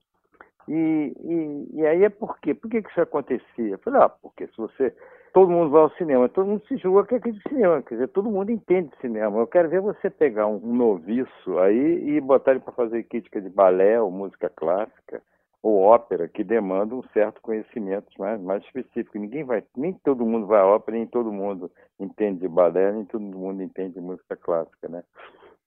E, 0.67 1.13
e, 1.23 1.79
e 1.79 1.85
aí 1.85 2.03
é 2.03 2.09
por 2.09 2.39
quê? 2.39 2.53
Por 2.53 2.69
que, 2.69 2.81
que 2.81 2.89
isso 2.89 3.01
acontecia? 3.01 3.73
Eu 3.73 3.79
falei, 3.79 4.01
ah, 4.01 4.09
porque 4.09 4.47
se 4.47 4.57
você. 4.57 4.93
Todo 5.33 5.51
mundo 5.51 5.69
vai 5.69 5.81
ao 5.81 5.89
cinema, 5.91 6.29
todo 6.29 6.47
mundo 6.47 6.63
se 6.65 6.77
julga 6.77 7.05
que 7.05 7.15
é 7.15 7.19
de 7.19 7.41
cinema, 7.49 7.81
quer 7.81 7.95
dizer, 7.95 8.07
todo 8.07 8.31
mundo 8.31 8.51
entende 8.51 8.87
de 8.87 8.97
cinema. 9.01 9.37
Eu 9.37 9.47
quero 9.47 9.67
ver 9.67 9.81
você 9.81 10.09
pegar 10.09 10.47
um, 10.47 10.59
noviço 10.59 11.59
aí 11.59 12.09
e 12.09 12.21
botar 12.21 12.51
ele 12.51 12.61
para 12.61 12.71
fazer 12.71 13.03
crítica 13.03 13.41
de 13.41 13.49
balé 13.49 13.99
ou 13.99 14.09
música 14.09 14.49
clássica 14.49 15.21
ou 15.61 15.81
ópera, 15.81 16.29
que 16.29 16.43
demanda 16.43 16.95
um 16.95 17.03
certo 17.11 17.41
conhecimento 17.41 18.07
mais, 18.17 18.39
mais 18.39 18.63
específico. 18.63 19.17
Ninguém 19.17 19.43
vai, 19.43 19.63
nem 19.75 19.93
todo 19.93 20.25
mundo 20.25 20.45
vai 20.45 20.61
à 20.61 20.65
ópera, 20.65 20.95
nem 20.95 21.07
todo 21.07 21.31
mundo 21.33 21.69
entende 21.99 22.41
de 22.41 22.47
balé, 22.47 22.91
nem 22.93 23.03
todo 23.03 23.19
mundo 23.19 23.61
entende 23.61 23.95
de 23.95 23.99
música 23.99 24.37
clássica, 24.37 24.87
né? 24.87 25.03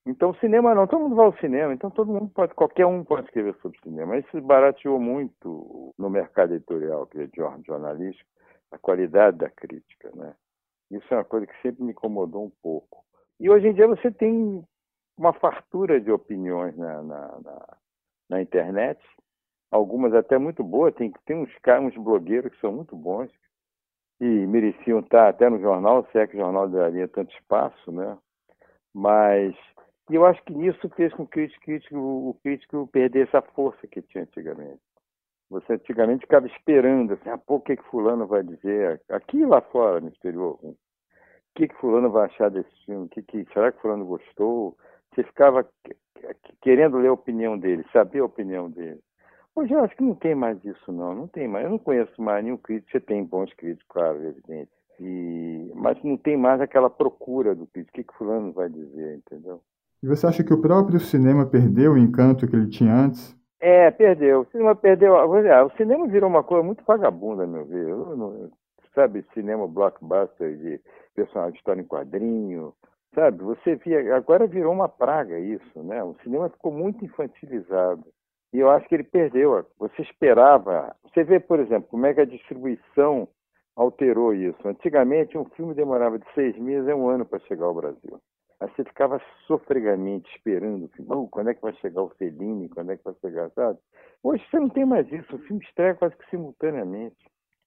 Então, 0.06 0.32
cinema 0.34 0.74
não, 0.74 0.86
todo 0.86 1.02
mundo 1.02 1.16
vai 1.16 1.26
ao 1.26 1.36
cinema, 1.36 1.74
então 1.74 1.90
todo 1.90 2.10
mundo 2.10 2.30
pode, 2.34 2.54
qualquer 2.54 2.86
um 2.86 3.04
pode 3.04 3.26
escrever 3.26 3.54
sobre 3.60 3.78
cinema. 3.80 4.16
Isso 4.16 4.40
barateou 4.40 4.98
muito 4.98 5.94
no 5.98 6.08
mercado 6.08 6.54
editorial, 6.54 7.06
que 7.06 7.20
é 7.20 7.28
jornalístico, 7.66 8.28
a 8.70 8.78
qualidade 8.78 9.36
da 9.36 9.50
crítica, 9.50 10.10
né? 10.14 10.34
Isso 10.90 11.06
é 11.12 11.18
uma 11.18 11.24
coisa 11.24 11.46
que 11.46 11.60
sempre 11.60 11.84
me 11.84 11.90
incomodou 11.90 12.44
um 12.44 12.52
pouco. 12.62 13.04
E 13.38 13.50
hoje 13.50 13.68
em 13.68 13.74
dia 13.74 13.86
você 13.86 14.10
tem 14.10 14.64
uma 15.16 15.32
fartura 15.32 16.00
de 16.00 16.10
opiniões 16.10 16.76
na, 16.76 17.02
na, 17.02 17.40
na, 17.40 17.76
na 18.30 18.42
internet, 18.42 19.00
algumas 19.70 20.14
até 20.14 20.38
muito 20.38 20.64
boas, 20.64 20.94
tem, 20.94 21.12
tem 21.26 21.36
uns, 21.36 21.50
uns 21.82 21.96
blogueiros 21.96 22.52
que 22.52 22.60
são 22.60 22.72
muito 22.72 22.96
bons 22.96 23.30
e 24.20 24.24
mereciam 24.24 25.00
estar 25.00 25.28
até 25.28 25.48
no 25.48 25.60
jornal, 25.60 26.06
se 26.10 26.18
é 26.18 26.26
que 26.26 26.36
o 26.36 26.40
jornal 26.40 26.68
daria 26.68 27.06
tanto 27.06 27.32
espaço, 27.34 27.92
né? 27.92 28.16
Mas 28.94 29.54
e 30.10 30.14
eu 30.14 30.24
acho 30.24 30.42
que 30.44 30.52
isso 30.66 30.88
fez 30.90 31.12
com 31.12 31.26
que 31.26 31.44
o 31.44 31.60
crítico, 31.60 31.96
o 31.96 32.34
crítico 32.42 32.88
perdesse 32.92 33.36
a 33.36 33.42
força 33.42 33.86
que 33.86 34.02
tinha 34.02 34.24
antigamente. 34.24 34.80
Você 35.50 35.74
antigamente 35.74 36.22
ficava 36.22 36.46
esperando, 36.46 37.14
assim, 37.14 37.30
ah, 37.30 37.38
pô, 37.38 37.56
o 37.56 37.60
que, 37.60 37.76
que 37.76 37.84
fulano 37.84 38.26
vai 38.26 38.42
dizer? 38.42 39.00
Aqui 39.08 39.44
lá 39.44 39.60
fora, 39.60 40.00
no 40.00 40.08
exterior, 40.08 40.58
o 40.62 40.76
que, 41.54 41.68
que 41.68 41.74
fulano 41.76 42.10
vai 42.10 42.26
achar 42.26 42.50
desse 42.50 42.70
filme? 42.84 43.08
Que, 43.08 43.22
que, 43.22 43.46
será 43.52 43.72
que 43.72 43.80
fulano 43.80 44.04
gostou? 44.04 44.76
Você 45.14 45.24
ficava 45.24 45.66
querendo 46.60 46.98
ler 46.98 47.08
a 47.08 47.12
opinião 47.14 47.58
dele, 47.58 47.84
saber 47.92 48.20
a 48.20 48.26
opinião 48.26 48.70
dele. 48.70 49.00
Hoje 49.54 49.72
eu 49.72 49.80
acho 49.80 49.96
que 49.96 50.04
não 50.04 50.14
tem 50.14 50.34
mais 50.34 50.62
isso, 50.64 50.92
não. 50.92 51.14
Não 51.14 51.26
tem 51.26 51.48
mais. 51.48 51.64
Eu 51.64 51.70
não 51.70 51.78
conheço 51.78 52.22
mais 52.22 52.44
nenhum 52.44 52.56
crítico. 52.56 52.92
Você 52.92 53.00
tem 53.00 53.24
bons 53.24 53.52
críticos, 53.54 53.86
claro, 53.88 54.22
evidente. 54.24 54.70
E... 55.00 55.72
Mas 55.74 56.00
não 56.04 56.16
tem 56.16 56.36
mais 56.36 56.60
aquela 56.60 56.88
procura 56.88 57.54
do 57.54 57.66
crítico. 57.66 57.90
O 57.90 57.94
que, 57.94 58.04
que 58.04 58.18
fulano 58.18 58.52
vai 58.52 58.68
dizer, 58.68 59.16
entendeu? 59.16 59.60
E 60.02 60.06
você 60.06 60.26
acha 60.26 60.44
que 60.44 60.54
o 60.54 60.60
próprio 60.60 61.00
cinema 61.00 61.44
perdeu 61.44 61.92
o 61.92 61.98
encanto 61.98 62.46
que 62.46 62.54
ele 62.54 62.68
tinha 62.68 62.94
antes? 62.94 63.36
É, 63.60 63.90
perdeu. 63.90 64.42
O 64.42 64.46
cinema 64.46 64.74
perdeu. 64.76 65.14
O 65.14 65.70
cinema 65.76 66.06
virou 66.06 66.30
uma 66.30 66.44
coisa 66.44 66.62
muito 66.62 66.84
vagabunda, 66.84 67.46
meu 67.46 67.64
ver. 67.64 67.88
Sabe, 68.94 69.24
cinema 69.34 69.66
blockbuster 69.66 70.56
de 70.56 70.80
personagem 71.14 71.52
de 71.52 71.58
história 71.58 71.80
em 71.80 71.84
quadrinho, 71.84 72.72
sabe? 73.14 73.42
Você 73.42 73.76
via. 73.76 74.16
Agora 74.16 74.46
virou 74.46 74.72
uma 74.72 74.88
praga 74.88 75.38
isso, 75.38 75.82
né? 75.82 76.02
O 76.02 76.14
cinema 76.22 76.48
ficou 76.48 76.72
muito 76.72 77.04
infantilizado. 77.04 78.04
E 78.52 78.58
eu 78.58 78.70
acho 78.70 78.88
que 78.88 78.94
ele 78.94 79.04
perdeu. 79.04 79.66
Você 79.78 80.02
esperava. 80.02 80.94
Você 81.04 81.22
vê, 81.24 81.38
por 81.40 81.60
exemplo, 81.60 81.88
como 81.90 82.06
é 82.06 82.14
que 82.14 82.20
a 82.20 82.24
distribuição 82.24 83.28
alterou 83.76 84.34
isso. 84.34 84.66
Antigamente, 84.66 85.36
um 85.36 85.44
filme 85.44 85.74
demorava 85.74 86.18
de 86.18 86.26
seis 86.34 86.56
meses 86.58 86.88
a 86.88 86.96
um 86.96 87.08
ano 87.08 87.24
para 87.24 87.38
chegar 87.40 87.66
ao 87.66 87.74
Brasil. 87.74 88.20
Aí 88.60 88.68
você 88.74 88.84
ficava 88.84 89.20
sofregamente 89.46 90.28
esperando, 90.34 90.90
oh, 91.08 91.28
quando 91.28 91.50
é 91.50 91.54
que 91.54 91.62
vai 91.62 91.72
chegar 91.74 92.02
o 92.02 92.10
Fellini, 92.18 92.68
quando 92.68 92.90
é 92.90 92.96
que 92.96 93.04
vai 93.04 93.14
chegar, 93.20 93.50
sabe? 93.50 93.78
Hoje 94.22 94.44
você 94.50 94.58
não 94.58 94.68
tem 94.68 94.84
mais 94.84 95.10
isso, 95.12 95.36
o 95.36 95.38
filme 95.38 95.62
estreia 95.64 95.94
quase 95.94 96.16
que 96.16 96.28
simultaneamente. 96.28 97.16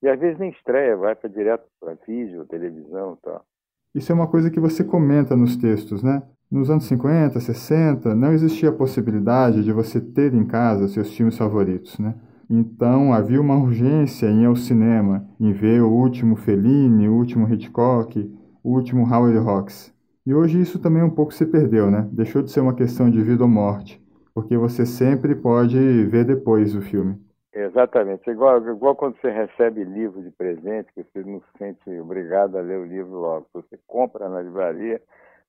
E 0.04 0.10
às 0.10 0.20
vezes 0.20 0.40
nem 0.40 0.50
estreia, 0.50 0.98
vai 0.98 1.16
para 1.16 1.30
direto 1.30 1.66
para 1.80 1.94
vídeo, 2.06 2.46
televisão 2.46 3.14
e 3.14 3.22
tal. 3.22 3.46
Isso 3.94 4.12
é 4.12 4.16
uma 4.16 4.28
coisa 4.28 4.50
que 4.50 4.60
você 4.60 4.84
comenta 4.84 5.36
nos 5.36 5.56
textos, 5.56 6.02
né? 6.04 6.24
Nos 6.50 6.70
anos 6.70 6.86
50, 6.86 7.40
60, 7.40 8.14
não 8.14 8.34
existia 8.34 8.70
a 8.70 8.76
possibilidade 8.76 9.64
de 9.64 9.72
você 9.72 10.02
ter 10.02 10.34
em 10.34 10.46
casa 10.46 10.88
seus 10.90 11.16
filmes 11.16 11.38
favoritos, 11.38 11.98
né? 12.00 12.16
Então 12.50 13.14
havia 13.14 13.40
uma 13.40 13.56
urgência 13.56 14.28
em 14.28 14.44
ir 14.44 14.46
ao 14.46 14.56
cinema, 14.58 15.26
em 15.40 15.54
ver 15.54 15.82
o 15.82 15.90
último 15.90 16.36
Fellini, 16.36 17.08
o 17.08 17.14
último 17.14 17.48
Hitchcock, 17.48 18.30
o 18.62 18.74
último 18.76 19.06
Howard 19.06 19.38
Hawks. 19.38 19.94
E 20.26 20.34
hoje 20.34 20.62
isso 20.62 20.80
também 20.80 21.02
um 21.02 21.10
pouco 21.10 21.34
se 21.34 21.46
perdeu, 21.46 21.90
né? 21.90 22.08
Deixou 22.12 22.42
de 22.42 22.52
ser 22.52 22.60
uma 22.60 22.76
questão 22.76 23.10
de 23.10 23.22
vida 23.22 23.44
ou 23.44 23.50
morte, 23.50 24.00
porque 24.34 24.56
você 24.56 24.86
sempre 24.86 25.36
pode 25.36 25.78
ver 26.06 26.26
depois 26.26 26.76
o 26.76 26.82
filme. 26.82 27.20
Exatamente. 27.54 28.30
Igual, 28.30 28.66
igual 28.70 28.96
quando 28.96 29.20
você 29.20 29.30
recebe 29.30 29.84
livro 29.84 30.22
de 30.22 30.32
presente, 30.32 30.94
que 30.94 31.04
você 31.04 31.24
não 31.24 31.40
se 31.40 31.58
sente 31.58 32.00
obrigado 32.00 32.58
a 32.58 32.62
ler 32.62 32.80
o 32.80 32.86
livro 32.86 33.14
logo. 33.14 33.48
Você 33.54 33.78
compra 33.88 34.30
na 34.30 34.42
livraria, 34.42 35.02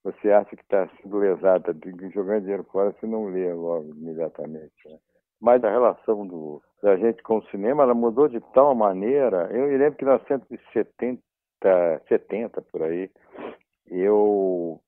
você 0.03 0.33
acha 0.33 0.57
que 0.57 0.63
está 0.63 0.89
sendo 1.01 1.19
lesado, 1.19 1.71
está 1.71 2.09
jogando 2.13 2.41
dinheiro 2.41 2.67
fora, 2.73 2.93
você 2.93 3.07
não 3.07 3.27
lê 3.27 3.53
logo 3.53 3.91
imediatamente. 3.95 4.73
Né? 4.87 4.97
Mas 5.41 5.63
a 5.63 5.71
relação 5.71 6.27
do, 6.27 6.63
da 6.83 6.97
gente 6.97 7.23
com 7.23 7.39
o 7.39 7.47
cinema, 7.51 7.85
ela 7.85 7.95
mudou 7.95 8.29
de 8.29 8.41
tal 8.53 8.75
maneira. 8.75 9.49
Eu 9.53 9.69
me 9.69 9.77
lembro 9.77 9.97
que 9.97 10.05
em 10.05 10.09
1970, 10.09 11.23
70 12.09 12.63
por 12.63 12.83
aí, 12.83 13.09
eu 14.01 14.81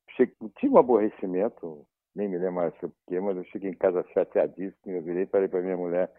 tive 0.58 0.74
um 0.74 0.78
aborrecimento, 0.78 1.86
nem 2.14 2.28
me 2.28 2.38
lembro 2.38 2.54
mais 2.54 2.74
porquê, 2.74 3.20
mas 3.20 3.36
eu 3.36 3.44
cheguei 3.44 3.70
em 3.70 3.76
casa 3.76 4.04
chateadíssimo, 4.14 4.92
eu 4.92 5.02
virei 5.02 5.24
e 5.24 5.26
falei 5.26 5.48
para 5.48 5.60
minha 5.60 5.76
mulher, 5.76 6.10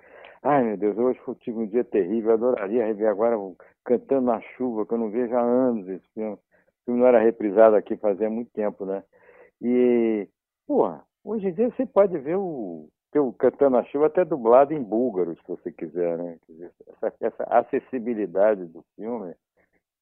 ai 0.43 0.63
meu 0.63 0.77
Deus, 0.77 0.97
hoje 0.97 1.19
eu 1.27 1.35
tive 1.35 1.57
um 1.57 1.65
dia 1.65 1.83
terrível, 1.83 2.31
eu 2.31 2.35
adoraria 2.35 2.85
rever 2.85 3.09
agora 3.09 3.35
Cantando 3.83 4.27
na 4.27 4.41
Chuva, 4.41 4.85
que 4.85 4.93
eu 4.93 4.97
não 4.97 5.09
vejo 5.09 5.35
há 5.35 5.41
anos 5.41 5.87
esse 5.87 6.07
filme. 6.13 6.33
O 6.33 6.39
filme 6.85 6.99
não 6.99 7.07
era 7.07 7.19
reprisado 7.19 7.75
aqui 7.75 7.95
fazia 7.97 8.29
muito 8.29 8.51
tempo, 8.51 8.85
né? 8.85 9.03
E, 9.61 10.27
porra, 10.67 11.03
hoje 11.23 11.47
em 11.47 11.53
dia 11.53 11.69
você 11.69 11.85
pode 11.85 12.17
ver 12.17 12.35
o, 12.35 12.87
o 13.15 13.33
Cantando 13.33 13.77
na 13.77 13.83
Chuva 13.85 14.07
até 14.07 14.25
dublado 14.25 14.73
em 14.73 14.83
búlgaro, 14.83 15.35
se 15.35 15.47
você 15.47 15.71
quiser, 15.71 16.17
né? 16.17 16.37
Essa, 16.87 17.13
essa 17.21 17.43
acessibilidade 17.43 18.65
do 18.65 18.83
filme 18.95 19.33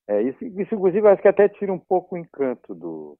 é, 0.07 0.21
isso, 0.21 0.43
isso, 0.43 0.75
inclusive, 0.75 1.07
acho 1.07 1.21
que 1.21 1.27
até 1.27 1.47
tira 1.47 1.71
um 1.71 1.79
pouco 1.79 2.15
o 2.15 2.17
encanto 2.17 2.75
do, 2.75 3.17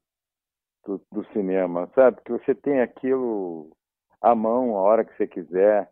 do, 0.86 1.02
do, 1.12 1.26
cinema, 1.32 1.90
sabe? 1.96 2.22
Que 2.26 2.32
você 2.32 2.54
tem 2.54 2.82
aquilo 2.82 3.72
à 4.22 4.36
mão, 4.36 4.78
a 4.78 4.82
hora 4.82 5.06
que 5.06 5.16
você 5.16 5.28
quiser. 5.28 5.90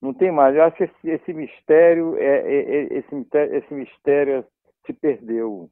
Não 0.00 0.12
tem 0.12 0.30
mais. 0.30 0.54
Eu 0.54 0.64
acho 0.64 0.76
que 0.76 0.84
esse, 0.84 1.10
esse 1.10 1.32
mistério, 1.32 2.16
é, 2.18 2.40
é, 2.40 2.74
é 2.76 2.98
esse, 2.98 3.26
esse 3.52 3.74
mistério 3.74 4.44
se 4.86 4.92
perdeu. 4.92 5.70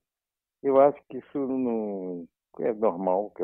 Eu 0.63 0.81
acho 0.81 0.99
que 1.09 1.19
isso 1.19 1.39
não. 1.39 2.27
é 2.61 2.73
normal 2.73 3.31
que, 3.37 3.43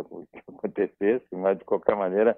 acontecesse, 0.49 1.26
mas 1.33 1.59
de 1.59 1.64
qualquer 1.64 1.95
maneira 1.95 2.37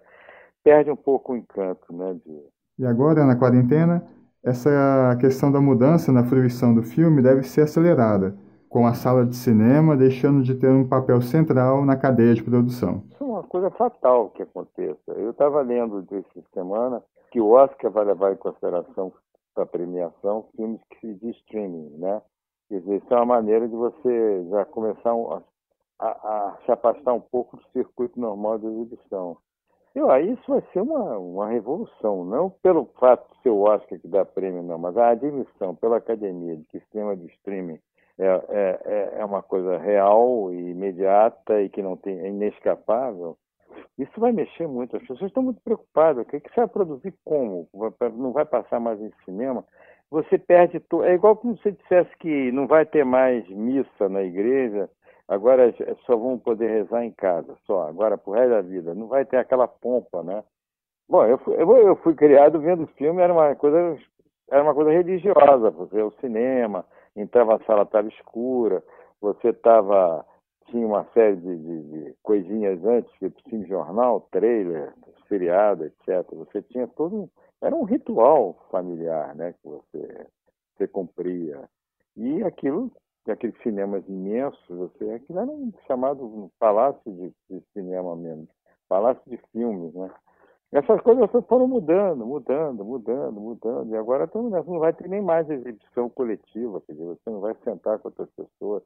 perde 0.65 0.91
um 0.91 0.97
pouco 0.97 1.33
o 1.33 1.37
encanto, 1.37 1.93
né? 1.93 2.15
De... 2.25 2.43
E 2.79 2.87
agora, 2.87 3.25
na 3.25 3.37
quarentena, 3.37 4.05
essa 4.43 5.17
questão 5.21 5.51
da 5.51 5.61
mudança 5.61 6.11
na 6.11 6.25
fruição 6.25 6.75
do 6.75 6.83
filme 6.83 7.23
deve 7.23 7.45
ser 7.45 7.63
acelerada, 7.63 8.37
com 8.75 8.89
a 8.89 8.93
sala 8.93 9.25
de 9.25 9.37
cinema 9.37 9.97
deixando 9.97 10.43
de 10.43 10.53
ter 10.53 10.69
um 10.69 10.89
papel 10.89 11.23
central 11.23 11.85
na 11.85 11.97
cadeia 11.97 12.35
de 12.35 12.43
produção. 12.43 13.05
Isso 13.13 13.23
é 13.23 13.25
uma 13.25 13.45
coisa 13.45 13.71
fatal 13.71 14.31
que 14.31 14.43
aconteça. 14.43 15.13
Eu 15.13 15.31
estava 15.31 15.61
lendo 15.61 16.05
essa 16.11 16.45
semana 16.53 17.01
que 17.31 17.41
o 17.41 17.51
Oscar 17.51 17.93
vai 17.93 18.05
levar 18.05 18.33
em 18.33 18.37
consideração 18.37 19.13
para 19.55 19.65
premiação 19.65 20.47
filmes 20.57 20.81
que 20.91 21.15
de 21.15 21.31
streaming, 21.31 21.89
né? 21.99 22.21
Quer 22.69 22.81
dizer, 22.81 22.97
isso 22.97 23.15
é 23.15 23.17
uma 23.17 23.37
maneira 23.37 23.69
de 23.69 23.77
você 23.77 24.45
já 24.51 24.65
começar 24.65 25.13
a, 26.01 26.07
a, 26.09 26.59
se 26.67 26.73
afastar 26.73 27.13
um 27.13 27.21
pouco 27.21 27.57
do 27.57 27.63
circuito 27.73 28.19
normal 28.19 28.59
de 28.59 28.67
exibição. 28.67 29.37
Eu, 29.95 30.11
aí 30.11 30.33
isso 30.33 30.43
vai 30.49 30.65
ser 30.73 30.81
uma, 30.81 31.17
uma 31.17 31.47
revolução, 31.47 32.25
não 32.25 32.51
pelo 32.51 32.87
fato 32.99 33.25
de 33.37 33.43
ser 33.43 33.51
o 33.51 33.61
Oscar 33.61 34.01
que 34.01 34.09
dá 34.09 34.25
prêmio, 34.25 34.65
não, 34.65 34.79
mas 34.79 34.97
a 34.97 35.11
admissão 35.11 35.77
pela 35.77 35.99
academia 35.99 36.57
de 36.57 36.65
que 36.65 36.79
o 36.79 36.81
sistema 36.81 37.17
de 37.17 37.27
streaming 37.27 37.79
é, 38.19 38.27
é, 38.27 38.81
é, 38.85 39.21
é 39.21 39.25
uma 39.25 39.43
coisa 39.43 39.79
real 39.79 40.53
e 40.53 40.71
imediata 40.71 41.61
e 41.63 41.69
que 41.69 41.83
não 41.83 41.97
tem, 41.97 42.19
é 42.21 42.29
inescapável, 42.29 43.37
isso 43.99 44.21
vai 44.21 44.33
mexer 44.33 44.67
muito. 44.67 44.97
As 44.97 45.03
pessoas 45.03 45.31
estão 45.31 45.43
muito 45.43 45.61
preocupadas. 45.63 46.25
O 46.25 46.29
que 46.29 46.41
você 46.41 46.61
vai 46.61 46.69
produzir 46.69 47.15
como? 47.25 47.69
Não 48.15 48.33
vai 48.33 48.45
passar 48.45 48.81
mais 48.81 49.01
em 49.01 49.11
cinema? 49.25 49.65
Você 50.11 50.39
perde. 50.39 50.81
To... 50.81 51.05
É 51.05 51.15
igual 51.15 51.37
como 51.37 51.57
se 51.57 51.63
você 51.63 51.73
dissesse 51.73 52.17
que 52.19 52.53
não 52.53 52.67
vai 52.67 52.85
ter 52.85 53.05
mais 53.05 53.49
missa 53.49 54.09
na 54.09 54.23
igreja, 54.23 54.89
agora 55.29 55.75
só 56.07 56.17
vão 56.17 56.39
poder 56.39 56.69
rezar 56.69 57.05
em 57.05 57.13
casa, 57.13 57.57
só, 57.67 57.89
agora 57.89 58.19
pro 58.19 58.33
resto 58.33 58.51
da 58.51 58.61
vida. 58.61 58.95
Não 58.95 59.07
vai 59.07 59.25
ter 59.25 59.37
aquela 59.37 59.67
pompa, 59.67 60.23
né? 60.23 60.43
Bom, 61.09 61.25
eu 61.27 61.39
fui, 61.39 61.55
eu 61.57 61.97
fui 61.97 62.15
criado 62.15 62.61
vendo 62.61 62.87
filme, 62.99 63.21
era 63.21 63.33
uma 63.33 63.55
coisa, 63.55 63.99
era 64.51 64.63
uma 64.63 64.75
coisa 64.75 64.91
religiosa, 64.91 65.71
você 65.71 66.03
o 66.03 66.11
cinema, 66.21 66.85
entrava 67.17 67.57
a 67.57 67.65
sala 67.65 67.83
estava 67.83 68.09
escura, 68.09 68.83
você 69.21 69.49
estava 69.49 70.25
tinha 70.67 70.87
uma 70.87 71.05
série 71.13 71.37
de, 71.37 71.59
de, 71.59 71.83
de 71.83 72.15
coisinhas 72.23 72.83
antes, 72.85 73.13
tipo 73.19 73.39
sim 73.51 73.65
jornal, 73.67 74.27
trailer, 74.31 74.95
seriado, 75.29 75.85
etc. 75.85 76.27
Você 76.33 76.63
tinha 76.63 76.87
todo 76.89 77.31
era 77.61 77.75
um 77.75 77.85
ritual 77.85 78.59
familiar, 78.71 79.35
né, 79.35 79.55
que 79.55 79.69
você 79.69 80.27
você 80.77 80.89
cumpria. 80.89 81.69
E 82.17 82.43
aquilo, 82.43 82.91
aqueles 83.29 83.57
cinemas 83.63 84.07
imensos, 84.09 84.67
você, 84.69 85.11
aquilo 85.13 85.39
era 85.39 85.51
um 85.51 85.73
chamado 85.87 86.51
palácio 86.59 87.13
de, 87.13 87.33
de 87.49 87.65
cinema 87.73 88.17
mesmo, 88.17 88.49
palácio 88.89 89.23
de 89.27 89.37
filmes, 89.53 89.95
né? 89.95 90.11
Essas 90.75 91.01
coisas 91.03 91.31
foram 91.47 91.69
mudando, 91.69 92.27
mudando, 92.27 92.85
mudando, 92.85 93.41
mudando. 93.41 93.93
E 93.93 93.97
agora 93.97 94.29
não 94.35 94.81
vai 94.81 94.93
ter 94.93 95.09
nem 95.09 95.23
mais 95.23 95.49
exibição 95.49 96.11
coletiva, 96.11 96.81
quer 96.81 96.95
dizer, 96.95 97.05
você 97.05 97.31
não 97.31 97.39
vai 97.39 97.55
sentar 97.63 98.01
com 98.01 98.09
outras 98.09 98.29
pessoas. 98.31 98.83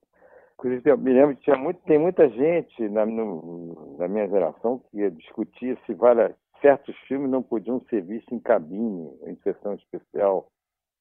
Inclusive, 0.52 0.90
eu 0.90 0.98
me 0.98 1.14
lembro 1.14 1.34
que 1.36 1.44
tinha 1.44 1.56
muito, 1.56 1.80
tem 1.84 1.98
muita 1.98 2.28
gente 2.28 2.86
na, 2.90 3.06
no, 3.06 3.96
na 3.96 4.06
minha 4.06 4.28
geração 4.28 4.82
que 4.90 5.10
discutia 5.12 5.78
se 5.86 5.94
vale, 5.94 6.34
certos 6.60 6.94
filmes 7.06 7.30
não 7.30 7.42
podiam 7.42 7.80
ser 7.88 8.02
vistos 8.02 8.34
em 8.34 8.40
cabine, 8.40 9.10
em 9.22 9.36
sessão 9.36 9.72
especial, 9.72 10.50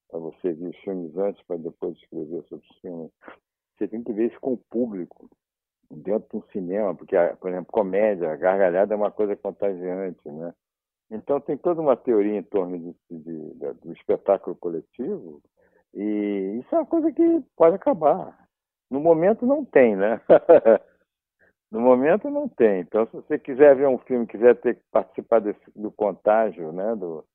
para 0.10 0.20
você 0.20 0.54
ver 0.54 0.70
os 0.70 0.78
filmes 0.78 1.18
antes, 1.18 1.46
para 1.48 1.58
depois 1.58 1.98
escrever 1.98 2.44
sobre 2.44 2.66
os 2.66 2.80
filmes. 2.80 3.12
Você 3.78 3.90
tem 3.90 4.02
que 4.02 4.14
ver 4.14 4.28
isso 4.28 4.40
com 4.40 4.54
o 4.54 4.64
público, 4.70 5.30
dentro 5.92 6.30
de 6.30 6.38
um 6.38 6.50
cinema, 6.54 6.96
porque, 6.96 7.18
por 7.42 7.50
exemplo, 7.50 7.74
comédia, 7.74 8.38
gargalhada 8.38 8.94
é 8.94 8.98
uma 8.98 9.12
coisa 9.12 9.36
contagiante, 9.36 10.30
né? 10.30 10.54
Então, 11.10 11.40
tem 11.40 11.58
toda 11.58 11.82
uma 11.82 11.96
teoria 11.96 12.38
em 12.38 12.44
torno 12.44 12.78
de, 12.78 12.96
de, 13.10 13.54
de, 13.54 13.74
do 13.74 13.94
espetáculo 13.94 14.56
coletivo, 14.56 15.42
e 15.94 16.60
isso 16.60 16.76
é 16.76 16.80
uma 16.80 16.86
coisa 16.86 17.12
que 17.12 17.44
pode 17.56 17.76
acabar. 17.76 18.48
No 18.90 19.00
momento 19.00 19.46
não 19.46 19.66
tem, 19.66 19.96
né? 19.96 20.22
no 21.72 21.80
momento 21.80 22.30
não 22.30 22.48
tem. 22.48 22.82
Então, 22.82 23.06
se 23.08 23.14
você 23.14 23.40
quiser 23.40 23.76
ver 23.76 23.88
um 23.88 23.98
filme, 24.00 24.28
quiser 24.28 24.56
ter 24.62 24.80
participar 24.92 25.40
desse, 25.40 25.60
do 25.76 25.92
contágio, 25.92 26.72
né? 26.72 26.96
Do, 26.96 27.26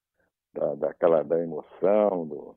da, 0.54 0.74
daquela, 0.74 1.22
da 1.22 1.40
emoção, 1.40 2.26
do... 2.26 2.56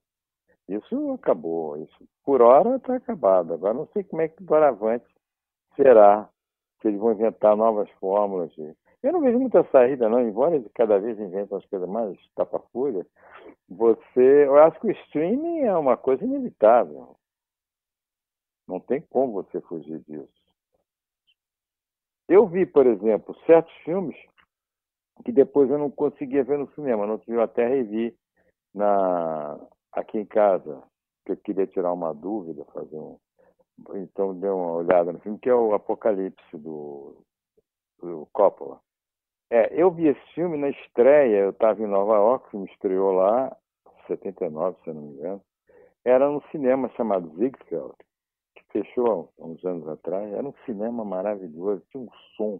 isso 0.70 1.12
acabou. 1.14 1.78
Isso, 1.78 2.08
por 2.24 2.42
hora 2.42 2.76
está 2.76 2.96
acabado. 2.96 3.54
Agora 3.54 3.74
não 3.74 3.88
sei 3.88 4.04
como 4.04 4.22
é 4.22 4.28
que 4.28 4.44
doravante 4.44 5.06
será. 5.76 6.30
Se 6.82 6.90
eles 6.90 7.00
vão 7.00 7.14
inventar 7.14 7.56
novas 7.56 7.90
fórmulas. 8.00 8.54
De... 8.54 8.76
Eu 9.06 9.14
não 9.14 9.22
vejo 9.22 9.38
muita 9.38 9.64
saída, 9.66 10.10
não, 10.10 10.20
embora 10.20 10.60
cada 10.74 10.98
vez 10.98 11.20
inventem 11.20 11.56
as 11.56 11.66
coisas 11.68 11.88
mais 11.88 12.18
tapa-fúria. 12.34 13.06
Você, 13.70 14.48
eu 14.48 14.58
acho 14.58 14.80
que 14.80 14.88
o 14.88 14.92
streaming 14.92 15.60
é 15.60 15.78
uma 15.78 15.96
coisa 15.96 16.26
inevitável. 16.26 17.16
Não 18.68 18.80
tem 18.80 19.02
como 19.02 19.34
você 19.34 19.62
fugir 19.62 20.00
disso. 20.00 20.34
Eu 22.28 22.48
vi, 22.48 22.66
por 22.66 22.88
exemplo, 22.88 23.38
certos 23.46 23.72
filmes 23.84 24.18
que 25.24 25.32
depois 25.32 25.70
eu 25.70 25.78
não 25.78 25.92
conseguia 25.92 26.44
ver 26.44 26.58
no 26.58 26.74
cinema. 26.74 27.06
Não 27.06 27.20
tive 27.20 27.40
até 27.40 27.68
revi 27.68 28.18
na 28.74 29.60
aqui 29.92 30.18
em 30.18 30.26
casa, 30.26 30.82
que 31.24 31.34
eu 31.34 31.38
queria 31.38 31.68
tirar 31.68 31.94
uma 31.94 32.12
dúvida, 32.12 32.66
fazer 32.74 32.98
um. 32.98 33.20
Então 33.98 34.34
dei 34.40 34.50
uma 34.50 34.72
olhada 34.72 35.14
no 35.14 35.20
filme, 35.20 35.38
que 35.38 35.48
é 35.48 35.54
o 35.54 35.76
Apocalipse 35.76 36.58
do, 36.58 37.24
do 38.02 38.28
Coppola. 38.34 38.84
É, 39.50 39.70
eu 39.80 39.92
vi 39.92 40.08
esse 40.08 40.34
filme 40.34 40.58
na 40.58 40.70
estreia, 40.70 41.38
eu 41.38 41.50
estava 41.52 41.82
em 41.82 41.88
Nova 41.88 42.16
York, 42.16 42.56
o 42.56 42.66
estreou 42.66 43.12
lá, 43.12 43.56
79, 44.08 44.78
se 44.84 44.90
eu 44.90 44.94
não 44.94 45.02
me 45.04 45.14
engano. 45.14 45.42
Era 46.04 46.30
num 46.30 46.42
cinema 46.52 46.90
chamado 46.96 47.30
Ziegfeld, 47.38 47.96
fechou 48.76 49.32
há 49.40 49.46
uns 49.46 49.64
anos 49.64 49.88
atrás, 49.88 50.34
era 50.34 50.46
um 50.46 50.54
cinema 50.66 51.06
maravilhoso, 51.06 51.82
tinha 51.90 52.04
um 52.04 52.10
som, 52.36 52.60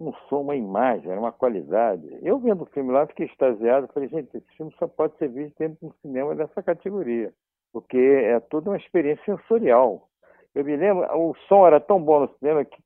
um 0.00 0.12
som, 0.28 0.40
uma 0.40 0.56
imagem, 0.56 1.10
era 1.10 1.20
uma 1.20 1.32
qualidade. 1.32 2.06
Eu 2.22 2.38
vendo 2.38 2.62
o 2.62 2.66
filme 2.66 2.92
lá, 2.92 3.06
fiquei 3.06 3.26
extasiado, 3.26 3.88
falei, 3.92 4.08
gente, 4.08 4.34
esse 4.34 4.56
filme 4.56 4.72
só 4.78 4.86
pode 4.86 5.16
ser 5.18 5.28
visto 5.28 5.54
dentro 5.58 5.78
de 5.80 5.86
um 5.86 5.92
cinema 6.00 6.34
dessa 6.34 6.62
categoria, 6.62 7.32
porque 7.72 7.98
é 7.98 8.40
toda 8.40 8.70
uma 8.70 8.76
experiência 8.76 9.24
sensorial. 9.24 10.08
Eu 10.54 10.64
me 10.64 10.74
lembro, 10.74 11.06
o 11.14 11.34
som 11.48 11.66
era 11.66 11.78
tão 11.78 12.00
bom 12.00 12.20
no 12.20 12.28
cinema 12.38 12.64
que 12.64 12.80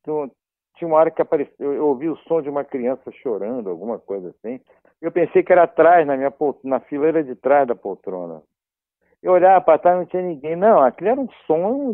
tinha 0.81 0.87
uma 0.87 0.97
hora 0.97 1.11
que 1.11 1.21
apareceu, 1.21 1.73
eu 1.73 1.85
ouvi 1.85 2.09
o 2.09 2.17
som 2.27 2.41
de 2.41 2.49
uma 2.49 2.63
criança 2.63 3.11
chorando, 3.11 3.69
alguma 3.69 3.99
coisa 3.99 4.29
assim. 4.29 4.59
Eu 4.99 5.11
pensei 5.11 5.43
que 5.43 5.51
era 5.51 5.63
atrás, 5.63 6.07
na 6.07 6.17
minha 6.17 6.33
na 6.63 6.79
fileira 6.79 7.23
de 7.23 7.35
trás 7.35 7.67
da 7.67 7.75
poltrona. 7.75 8.41
Eu 9.21 9.33
olhava 9.33 9.63
para 9.63 9.77
trás 9.77 9.97
não 9.99 10.05
tinha 10.07 10.23
ninguém. 10.23 10.55
Não, 10.55 10.81
aquilo 10.81 11.09
era 11.11 11.21
um 11.21 11.29
som, 11.45 11.93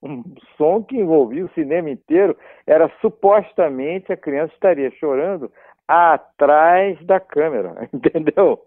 um 0.00 0.22
som 0.56 0.80
que 0.84 0.96
envolvia 0.96 1.44
o 1.44 1.50
cinema 1.50 1.90
inteiro. 1.90 2.36
Era 2.64 2.88
supostamente 3.00 4.12
a 4.12 4.16
criança 4.16 4.54
estaria 4.54 4.92
chorando 4.92 5.50
atrás 5.88 7.04
da 7.04 7.18
câmera, 7.18 7.74
entendeu? 7.92 8.64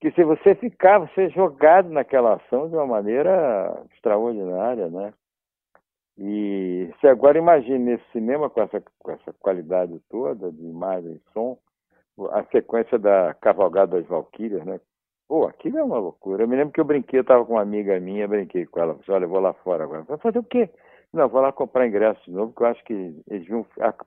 Que 0.00 0.10
se 0.12 0.24
você 0.24 0.54
ficar, 0.54 0.98
você 0.98 1.24
é 1.24 1.28
jogado 1.28 1.90
naquela 1.90 2.36
ação 2.36 2.70
de 2.70 2.74
uma 2.74 2.86
maneira 2.86 3.82
extraordinária, 3.92 4.88
né? 4.88 5.12
E 6.22 6.92
se 7.00 7.08
agora 7.08 7.38
imagine 7.38 7.78
nesse 7.78 8.04
cinema 8.12 8.50
com 8.50 8.60
essa, 8.60 8.82
com 8.98 9.10
essa 9.10 9.32
qualidade 9.40 9.98
toda 10.10 10.52
de 10.52 10.62
imagem 10.62 11.12
e 11.12 11.32
som, 11.32 11.56
a 12.30 12.44
sequência 12.52 12.98
da 12.98 13.32
Cavalgada 13.40 13.96
das 13.96 14.06
Valquírias, 14.06 14.62
né? 14.66 14.78
Pô, 15.26 15.46
aquilo 15.46 15.78
é 15.78 15.82
uma 15.82 15.98
loucura. 15.98 16.42
Eu 16.42 16.48
me 16.48 16.56
lembro 16.56 16.74
que 16.74 16.80
eu 16.80 16.84
brinquei, 16.84 17.20
eu 17.20 17.22
estava 17.22 17.42
com 17.46 17.54
uma 17.54 17.62
amiga 17.62 17.98
minha, 17.98 18.28
brinquei 18.28 18.66
com 18.66 18.80
ela. 18.80 18.94
Falei, 18.96 19.16
olha, 19.16 19.24
eu 19.24 19.28
vou 19.30 19.40
lá 19.40 19.54
fora 19.54 19.84
agora. 19.84 20.02
Vai 20.02 20.18
fazer 20.18 20.38
o 20.38 20.44
quê? 20.44 20.68
Não, 21.10 21.26
vou 21.26 21.40
lá 21.40 21.52
comprar 21.52 21.86
ingresso 21.86 22.20
de 22.26 22.32
novo, 22.32 22.52
porque 22.52 22.64
eu 22.64 22.68
acho 22.68 22.84
que 22.84 23.22
eles 23.26 23.48
vão 23.48 23.64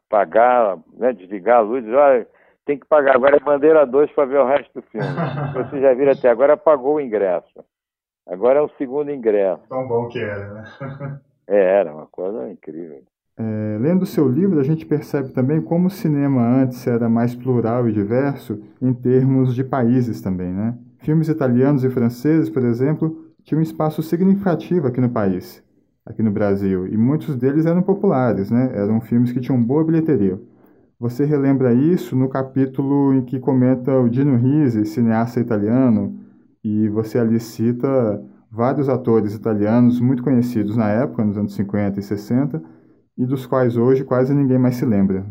pagar, 0.07 0.77
né, 0.93 1.13
desligar 1.13 1.57
a 1.57 1.61
luz. 1.61 1.83
Olha, 1.87 2.27
tem 2.63 2.77
que 2.77 2.85
pagar 2.85 3.15
agora 3.15 3.37
é 3.37 3.39
bandeira 3.39 3.87
2 3.87 4.11
para 4.11 4.25
ver 4.25 4.37
o 4.37 4.45
resto 4.45 4.71
do 4.75 4.81
filme. 4.83 5.07
Você 5.55 5.81
já 5.81 5.93
viram 5.95 6.11
até 6.11 6.29
agora, 6.29 6.55
pagou 6.55 6.95
o 6.95 7.01
ingresso. 7.01 7.65
Agora 8.27 8.59
é 8.59 8.61
o 8.61 8.69
segundo 8.77 9.09
ingresso. 9.09 9.67
Tão 9.67 9.87
bom 9.87 10.07
que 10.09 10.19
era, 10.19 10.53
né? 10.53 10.63
é, 11.47 11.79
era 11.79 11.93
uma 11.93 12.07
coisa 12.07 12.49
incrível. 12.49 13.01
É, 13.35 13.77
lendo 13.79 14.05
seu 14.05 14.27
livro, 14.27 14.59
a 14.59 14.63
gente 14.63 14.85
percebe 14.85 15.31
também 15.31 15.59
como 15.59 15.87
o 15.87 15.91
cinema 15.91 16.41
antes 16.41 16.85
era 16.85 17.09
mais 17.09 17.35
plural 17.35 17.89
e 17.89 17.91
diverso 17.91 18.61
em 18.79 18.93
termos 18.93 19.55
de 19.55 19.63
países 19.63 20.21
também, 20.21 20.53
né? 20.53 20.77
Filmes 20.99 21.27
italianos 21.27 21.83
e 21.83 21.89
franceses, 21.89 22.49
por 22.49 22.63
exemplo, 22.63 23.33
tinham 23.43 23.59
um 23.59 23.63
espaço 23.63 24.03
significativo 24.03 24.87
aqui 24.87 25.01
no 25.01 25.09
país, 25.09 25.63
aqui 26.05 26.21
no 26.21 26.31
Brasil, 26.31 26.87
e 26.87 26.95
muitos 26.95 27.35
deles 27.35 27.65
eram 27.65 27.81
populares, 27.81 28.51
né? 28.51 28.71
Eram 28.73 29.01
filmes 29.01 29.31
que 29.31 29.41
tinham 29.41 29.61
boa 29.61 29.83
bilheteria. 29.83 30.39
Você 30.99 31.25
relembra 31.25 31.73
isso 31.73 32.15
no 32.15 32.29
capítulo 32.29 33.13
em 33.13 33.25
que 33.25 33.39
comenta 33.39 33.99
o 33.99 34.07
Dino 34.07 34.37
Risi, 34.37 34.85
cineasta 34.85 35.39
italiano, 35.39 36.19
e 36.63 36.87
você 36.87 37.17
ali 37.17 37.39
cita 37.39 38.23
vários 38.53 38.87
atores 38.87 39.33
italianos 39.33 39.99
muito 39.99 40.23
conhecidos 40.23 40.77
na 40.77 40.89
época, 40.91 41.25
nos 41.25 41.37
anos 41.37 41.55
50 41.55 41.99
e 41.99 42.03
60, 42.03 42.61
e 43.17 43.25
dos 43.25 43.47
quais 43.47 43.75
hoje 43.75 44.03
quase 44.03 44.33
ninguém 44.33 44.59
mais 44.59 44.75
se 44.75 44.85
lembra. 44.85 45.25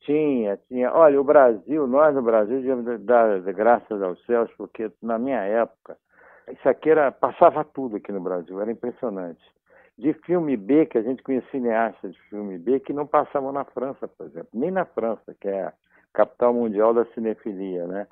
Tinha, 0.00 0.58
tinha. 0.68 0.92
Olha, 0.92 1.20
o 1.20 1.24
Brasil, 1.24 1.86
nós 1.86 2.14
no 2.14 2.22
Brasil 2.22 2.60
dar 3.00 3.40
graças 3.54 4.02
aos 4.02 4.24
céus, 4.26 4.50
porque 4.58 4.90
na 5.02 5.18
minha 5.18 5.40
época, 5.40 5.96
isso 6.52 6.68
aqui 6.68 6.90
era, 6.90 7.10
passava 7.10 7.64
tudo 7.64 7.96
aqui 7.96 8.12
no 8.12 8.20
Brasil, 8.20 8.60
era 8.60 8.70
impressionante. 8.70 9.42
De 9.98 10.12
filme 10.12 10.56
B, 10.56 10.84
que 10.84 10.98
a 10.98 11.02
gente 11.02 11.22
conhecia 11.22 11.50
cineastas 11.50 12.12
de 12.12 12.20
filme 12.28 12.58
B, 12.58 12.80
que 12.80 12.92
não 12.92 13.06
passavam 13.06 13.50
na 13.52 13.64
França, 13.64 14.06
por 14.06 14.26
exemplo, 14.26 14.50
nem 14.52 14.70
na 14.70 14.84
França, 14.84 15.34
que 15.40 15.48
é 15.48 15.64
a 15.64 15.72
capital 16.12 16.52
mundial 16.52 16.92
da 16.92 17.06
cinefilia, 17.06 17.86
né? 17.86 18.06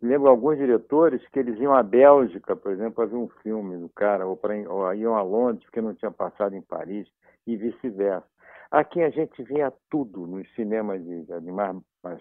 Lembro 0.00 0.28
alguns 0.28 0.58
diretores 0.58 1.26
que 1.28 1.38
eles 1.38 1.58
iam 1.58 1.74
à 1.74 1.82
Bélgica, 1.82 2.54
por 2.54 2.72
exemplo, 2.72 2.94
para 2.94 3.06
ver 3.06 3.16
um 3.16 3.28
filme 3.42 3.76
do 3.78 3.88
cara, 3.88 4.26
ou, 4.26 4.36
pra, 4.36 4.54
ou 4.68 4.94
iam 4.94 5.16
a 5.16 5.22
Londres, 5.22 5.64
porque 5.64 5.80
não 5.80 5.94
tinha 5.94 6.10
passado 6.10 6.54
em 6.54 6.62
Paris, 6.62 7.08
e 7.46 7.56
vice-versa. 7.56 8.26
Aqui 8.70 9.02
a 9.02 9.10
gente 9.10 9.42
via 9.42 9.72
tudo 9.90 10.26
nos 10.26 10.48
cinemas 10.54 11.04
de, 11.04 11.24
de 11.24 11.52
mais, 11.52 11.76
mais, 12.02 12.20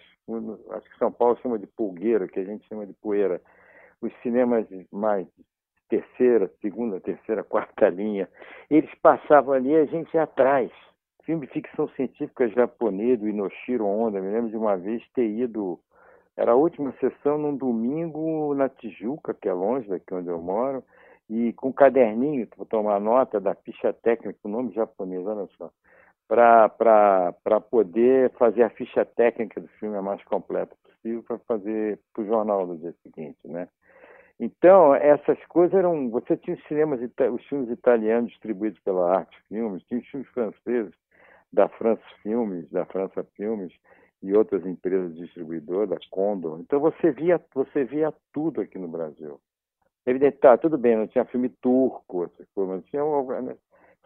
acho 0.72 0.90
que 0.90 0.98
São 0.98 1.12
Paulo 1.12 1.38
chama 1.42 1.58
de 1.58 1.66
pulgueira, 1.66 2.28
que 2.28 2.40
a 2.40 2.44
gente 2.44 2.68
chama 2.68 2.86
de 2.86 2.94
poeira. 2.94 3.42
Os 4.02 4.12
cinemas 4.22 4.68
mais 4.92 5.28
terceira, 5.88 6.52
segunda, 6.62 7.00
terceira, 7.00 7.44
quarta 7.44 7.90
linha, 7.90 8.28
eles 8.70 8.94
passavam 9.02 9.54
ali 9.54 9.76
a 9.76 9.86
gente 9.86 10.14
ia 10.14 10.24
atrás. 10.24 10.72
Filme 11.24 11.46
de 11.46 11.54
ficção 11.54 11.88
científica 11.90 12.50
japonês, 12.50 13.20
do 13.20 13.28
Inoshiro 13.28 13.86
Honda, 13.86 14.20
me 14.20 14.32
lembro 14.32 14.50
de 14.50 14.58
uma 14.58 14.76
vez 14.76 15.04
ter 15.14 15.28
ido 15.28 15.80
era 16.38 16.52
a 16.52 16.56
última 16.56 16.94
sessão 17.00 17.38
num 17.38 17.56
domingo 17.56 18.54
na 18.54 18.70
Tijuca, 18.70 19.34
que 19.34 19.48
é 19.48 19.54
longe 19.54 19.88
daqui 19.90 20.14
onde 20.14 20.30
eu 20.30 20.42
moro, 20.42 20.84
e 21.30 21.54
com 21.54 21.70
um 21.70 21.74
caderninho 21.74 22.48
para 22.48 22.66
tomar 22.66 23.00
nota 23.00 23.40
da 23.40 23.56
ficha 23.56 23.94
técnica, 23.94 24.40
o 24.44 24.50
nome 24.50 24.74
japonês, 24.74 25.26
olha 25.26 25.48
só, 25.58 25.72
para 26.28 27.62
poder 27.70 28.32
fazer 28.32 28.64
a 28.64 28.70
ficha 28.70 29.06
técnica 29.06 29.60
do 29.62 29.68
filme 29.80 29.98
a 29.98 30.02
mais 30.02 30.24
completa 30.24 30.76
possível 30.84 31.24
para 31.24 31.40
fazer 31.40 32.00
para 32.14 32.24
o 32.24 32.28
jornal 32.28 32.68
do 32.68 32.78
dia 32.78 32.94
seguinte, 33.04 33.40
né? 33.46 33.68
Então, 34.40 34.96
essas 34.96 35.38
coisas 35.46 35.78
eram. 35.78 36.10
Você 36.10 36.36
tinha 36.38 36.56
os 36.56 36.64
cinemas, 36.64 37.00
os 37.00 37.46
filmes 37.46 37.70
italianos 37.70 38.32
distribuídos 38.32 38.80
pela 38.80 39.18
Arte 39.18 39.38
Filmes, 39.48 39.84
tinha 39.84 40.00
os 40.00 40.08
filmes 40.08 40.28
franceses 40.30 40.94
da 41.54 41.68
França 41.68 42.02
Filmes, 42.24 42.70
da 42.72 42.86
França 42.86 43.24
Filmes, 43.36 43.72
e 44.22 44.34
outras 44.34 44.66
empresas 44.66 45.16
distribuidoras, 45.16 46.06
Condor. 46.08 46.60
Então 46.60 46.80
você 46.80 47.12
via, 47.12 47.42
você 47.54 47.84
via 47.84 48.14
tudo 48.32 48.62
aqui 48.62 48.78
no 48.78 48.88
Brasil. 48.88 49.40
Evidente, 50.06 50.38
tá, 50.38 50.58
tudo 50.58 50.78
bem, 50.78 50.96
não 50.96 51.08
tinha 51.08 51.26
filme 51.26 51.50
turco, 51.50 52.26
essas 52.26 52.48
coisas, 52.54 52.76
não 52.76 52.82
tinha 52.82 53.42
né? 53.42 53.56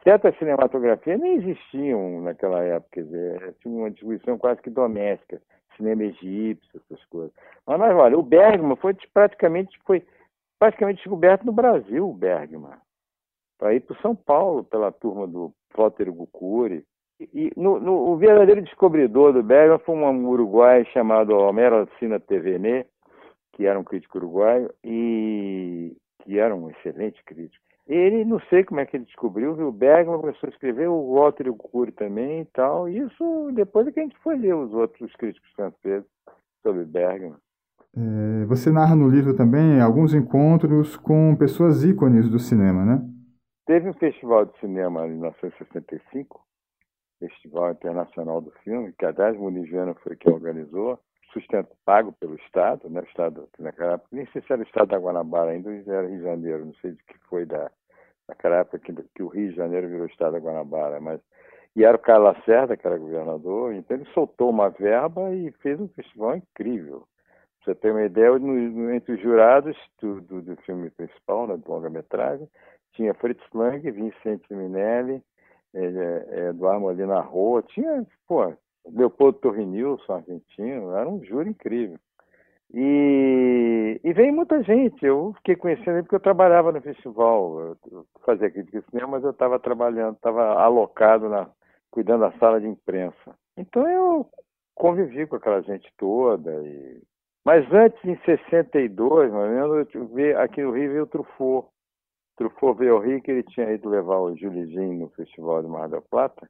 certas 0.03 0.37
cinematografias 0.37 1.19
nem 1.19 1.37
existiam 1.37 2.21
naquela 2.21 2.61
época, 2.63 2.89
quer 2.93 3.03
dizer, 3.03 3.55
tinha 3.59 3.73
uma 3.73 3.89
distribuição 3.89 4.37
quase 4.37 4.61
que 4.61 4.69
doméstica, 4.69 5.41
cinema 5.75 6.03
egípcio, 6.03 6.81
essas 6.85 7.03
coisas. 7.05 7.33
Mas, 7.65 7.79
mas 7.79 7.95
olha, 7.95 8.17
o 8.17 8.23
Bergman 8.23 8.75
foi 8.75 8.95
praticamente 9.13 9.77
foi 9.85 10.05
praticamente 10.59 10.97
descoberto 10.97 11.45
no 11.45 11.51
Brasil, 11.51 12.09
o 12.09 12.13
Bergman, 12.13 12.77
para 13.57 13.73
ir 13.73 13.81
para 13.81 13.99
São 14.01 14.15
Paulo 14.15 14.63
pela 14.63 14.91
turma 14.91 15.27
do 15.27 15.53
Plotter 15.73 16.11
Gucuri. 16.11 16.85
E 17.19 17.51
no, 17.55 17.79
no, 17.79 17.93
o 18.11 18.17
verdadeiro 18.17 18.61
descobridor 18.61 19.31
do 19.31 19.41
Bergman 19.41 19.79
foi 19.79 19.95
um 19.95 20.27
uruguaio 20.27 20.85
chamado 20.87 21.35
Homero 21.35 21.77
Alcina 21.77 22.19
Tevenet, 22.19 22.89
que 23.53 23.65
era 23.65 23.79
um 23.79 23.83
crítico 23.83 24.17
uruguaio 24.17 24.69
e 24.83 25.95
que 26.23 26.37
era 26.37 26.53
um 26.53 26.69
excelente 26.69 27.23
crítico. 27.23 27.63
Ele, 27.87 28.25
não 28.25 28.39
sei 28.49 28.63
como 28.63 28.79
é 28.79 28.85
que 28.85 28.97
ele 28.97 29.05
descobriu, 29.05 29.55
viu? 29.55 29.67
O 29.67 29.71
Bergman 29.71 30.19
começou 30.19 30.47
a 30.47 30.49
escrever, 30.49 30.89
o 30.89 31.13
Walter 31.13 31.53
Cury 31.53 31.91
também 31.91 32.41
e 32.41 32.45
tal. 32.45 32.89
E 32.89 32.97
isso 32.97 33.51
depois 33.53 33.87
é 33.87 33.91
que 33.91 33.99
a 33.99 34.03
gente 34.03 34.17
foi 34.23 34.37
ler 34.37 34.55
os 34.55 34.73
outros 34.73 35.13
críticos 35.13 35.49
franceses 35.51 36.09
sobre 36.63 36.83
Bergman. 36.83 37.35
É, 37.95 38.45
você 38.45 38.71
narra 38.71 38.95
no 38.95 39.07
livro 39.07 39.35
também 39.37 39.79
alguns 39.79 40.13
encontros 40.13 40.97
com 40.97 41.35
pessoas 41.35 41.83
ícones 41.83 42.27
do 42.27 42.39
cinema, 42.39 42.83
né? 42.83 43.01
Teve 43.67 43.89
um 43.89 43.93
festival 43.93 44.45
de 44.45 44.59
cinema 44.59 45.05
em 45.05 45.11
1965 45.11 46.41
Festival 47.19 47.71
Internacional 47.71 48.41
do 48.41 48.51
Filme, 48.63 48.93
que 48.97 49.05
a 49.05 49.11
Das 49.11 49.35
Muniz 49.37 49.69
foi 50.03 50.15
quem 50.15 50.33
organizou, 50.33 50.99
sustento 51.31 51.69
pago 51.85 52.13
pelo 52.13 52.35
Estado, 52.35 52.89
né? 52.89 53.01
O 53.01 53.05
Estado, 53.05 53.49
naquela 53.59 53.93
época, 53.93 54.09
nem 54.11 54.25
sei 54.27 54.41
se 54.41 54.51
era 54.51 54.61
o 54.61 54.65
Estado 54.65 54.87
da 54.89 54.97
Guanabara 54.97 55.51
ainda, 55.51 55.69
ou 55.69 55.75
era 55.75 56.07
Rio 56.07 56.17
de 56.17 56.23
Janeiro, 56.23 56.65
não 56.65 56.73
sei 56.75 56.91
de 56.91 57.03
que 57.03 57.17
foi 57.29 57.45
da, 57.45 57.69
naquela 58.27 58.57
época 58.57 58.79
que, 58.79 58.93
que 58.93 59.23
o 59.23 59.27
Rio 59.27 59.49
de 59.49 59.55
Janeiro 59.55 59.87
virou 59.87 60.05
Estado 60.05 60.33
da 60.33 60.39
Guanabara, 60.39 60.99
mas 60.99 61.19
e 61.75 61.83
era 61.83 61.97
o 61.97 61.99
Carlos 61.99 62.37
Lacerda, 62.37 62.77
que 62.77 62.87
era 62.87 62.97
governador, 62.97 63.73
então 63.73 63.97
ele 63.97 64.09
soltou 64.13 64.49
uma 64.49 64.69
verba 64.69 65.33
e 65.33 65.51
fez 65.61 65.79
um 65.79 65.89
festival 65.89 66.37
incrível. 66.37 67.05
Pra 67.63 67.73
você 67.73 67.75
ter 67.75 67.91
uma 67.91 68.03
ideia, 68.03 68.39
no, 68.39 68.93
entre 68.93 69.15
os 69.15 69.21
jurados 69.21 69.75
do, 70.01 70.21
do, 70.21 70.41
do 70.41 70.55
filme 70.61 70.89
principal, 70.91 71.47
né, 71.47 71.57
do 71.57 71.69
longa-metragem, 71.69 72.47
tinha 72.93 73.13
Fritz 73.15 73.43
Lang, 73.53 73.79
Vicente 73.91 74.53
Minelli, 74.53 75.21
é, 75.75 76.49
Eduardo 76.49 76.81
Molina 76.81 77.19
Rua, 77.19 77.61
tinha, 77.63 78.05
pô, 78.27 78.53
Leopoldo 78.87 79.39
Torrinilson, 79.39 80.13
argentino, 80.13 80.95
era 80.95 81.09
um 81.09 81.23
júri 81.23 81.49
incrível. 81.49 81.99
E, 82.73 83.99
e 84.03 84.13
veio 84.13 84.33
muita 84.33 84.61
gente, 84.63 85.05
eu 85.05 85.33
fiquei 85.37 85.55
conhecendo 85.55 85.97
ele 85.97 86.03
porque 86.03 86.15
eu 86.15 86.19
trabalhava 86.19 86.71
no 86.71 86.81
festival, 86.81 87.77
eu 87.91 88.05
fazia 88.25 88.49
crítica 88.49 88.81
de 88.81 88.89
cinema, 88.89 89.11
mas 89.11 89.23
eu 89.23 89.29
estava 89.29 89.59
trabalhando, 89.59 90.15
estava 90.15 90.61
alocado, 90.61 91.29
na, 91.29 91.49
cuidando 91.91 92.21
da 92.21 92.31
sala 92.37 92.59
de 92.59 92.67
imprensa. 92.67 93.35
Então 93.57 93.87
eu 93.87 94.27
convivi 94.73 95.25
com 95.25 95.37
aquela 95.37 95.61
gente 95.61 95.89
toda. 95.97 96.51
E... 96.63 97.01
Mas 97.45 97.71
antes, 97.71 98.03
em 98.03 98.17
62, 98.25 99.31
mais 99.31 99.45
ou 99.45 99.71
menos, 99.71 99.87
eu 99.93 100.41
aqui 100.41 100.61
no 100.61 100.71
Rio 100.71 100.91
veio 100.91 101.03
o 101.03 101.07
Truffaut, 101.07 101.67
Truffaut 102.35 102.77
veio 102.77 102.95
ao 102.95 103.01
Rio 103.01 103.21
que 103.21 103.31
ele 103.31 103.43
tinha 103.43 103.71
ido 103.71 103.89
levar 103.89 104.19
o 104.19 104.35
Julizinho 104.35 104.99
no 104.99 105.09
Festival 105.09 105.61
de 105.61 105.69
Mar 105.69 105.89
del 105.89 106.01
Plata. 106.01 106.49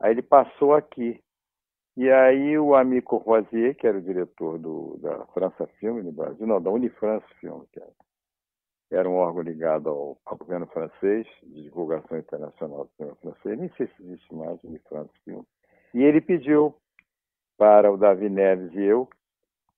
Aí 0.00 0.12
ele 0.12 0.22
passou 0.22 0.74
aqui. 0.74 1.22
E 1.96 2.10
aí 2.10 2.58
o 2.58 2.74
amigo 2.74 3.16
Rosier, 3.18 3.76
que 3.76 3.86
era 3.86 3.98
o 3.98 4.02
diretor 4.02 4.58
do, 4.58 4.96
da 4.98 5.26
França 5.26 5.66
Filme 5.78 6.02
no 6.02 6.12
Brasil, 6.12 6.46
não, 6.46 6.60
da 6.60 6.70
Unifrance 6.70 7.26
Filme, 7.40 7.66
que 7.72 7.80
era, 7.80 7.92
era 8.92 9.08
um 9.08 9.16
órgão 9.16 9.42
ligado 9.42 9.88
ao, 9.88 10.18
ao, 10.24 10.36
governo 10.36 10.66
francês, 10.68 11.26
de 11.42 11.64
divulgação 11.64 12.18
internacional 12.18 12.84
do 12.84 12.90
cinema 12.96 13.16
francês, 13.16 13.58
nem 13.58 13.68
sei 13.76 13.86
se 13.88 14.02
existe 14.02 14.34
mais 14.34 14.62
Unifrance 14.64 15.12
Filme. 15.24 15.44
E 15.92 16.02
ele 16.02 16.20
pediu 16.20 16.74
para 17.58 17.92
o 17.92 17.96
Davi 17.96 18.30
Neves 18.30 18.72
e 18.74 18.82
eu 18.82 19.08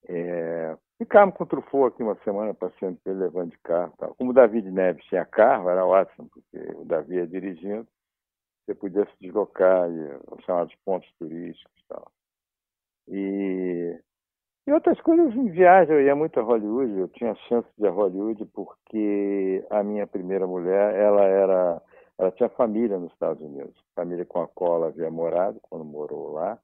é, 0.08 0.76
Ficamos 1.02 1.34
com 1.34 1.42
o 1.42 1.46
Truffaut 1.48 1.92
aqui 1.92 2.02
uma 2.04 2.14
semana 2.22 2.54
passeando 2.54 2.96
ele, 3.04 3.18
levando 3.18 3.50
de 3.50 3.58
carro. 3.58 3.92
Tal. 3.98 4.14
Como 4.14 4.30
o 4.30 4.32
David 4.32 4.70
Neves 4.70 5.04
tinha 5.06 5.24
carro, 5.24 5.68
era 5.68 5.84
ótimo, 5.84 6.30
porque 6.32 6.76
o 6.76 6.84
Davi 6.84 7.16
ia 7.16 7.26
dirigindo, 7.26 7.88
você 8.64 8.72
podia 8.72 9.04
se 9.06 9.12
deslocar, 9.20 9.88
os 10.30 10.44
chamados 10.44 10.72
pontos 10.84 11.10
turísticos 11.18 11.76
e 11.76 11.88
tal. 11.88 12.12
E, 13.08 14.00
e 14.64 14.72
outras 14.72 15.00
coisas 15.00 15.34
em 15.34 15.48
viagem, 15.48 15.92
eu 15.92 16.02
ia 16.02 16.14
muito 16.14 16.38
a 16.38 16.44
Hollywood, 16.44 16.96
eu 16.96 17.08
tinha 17.08 17.34
chance 17.48 17.68
de 17.76 17.84
ir 17.84 17.88
a 17.88 17.90
Hollywood 17.90 18.46
porque 18.54 19.66
a 19.70 19.82
minha 19.82 20.06
primeira 20.06 20.46
mulher, 20.46 20.94
ela 20.94 21.24
era, 21.24 21.82
ela 22.16 22.30
tinha 22.30 22.48
família 22.50 22.96
nos 22.96 23.12
Estados 23.12 23.42
Unidos, 23.42 23.74
família 23.96 24.24
com 24.24 24.40
a 24.40 24.46
qual 24.46 24.76
ela 24.76 24.86
havia 24.86 25.10
morado 25.10 25.58
quando 25.62 25.84
morou 25.84 26.34
lá. 26.34 26.60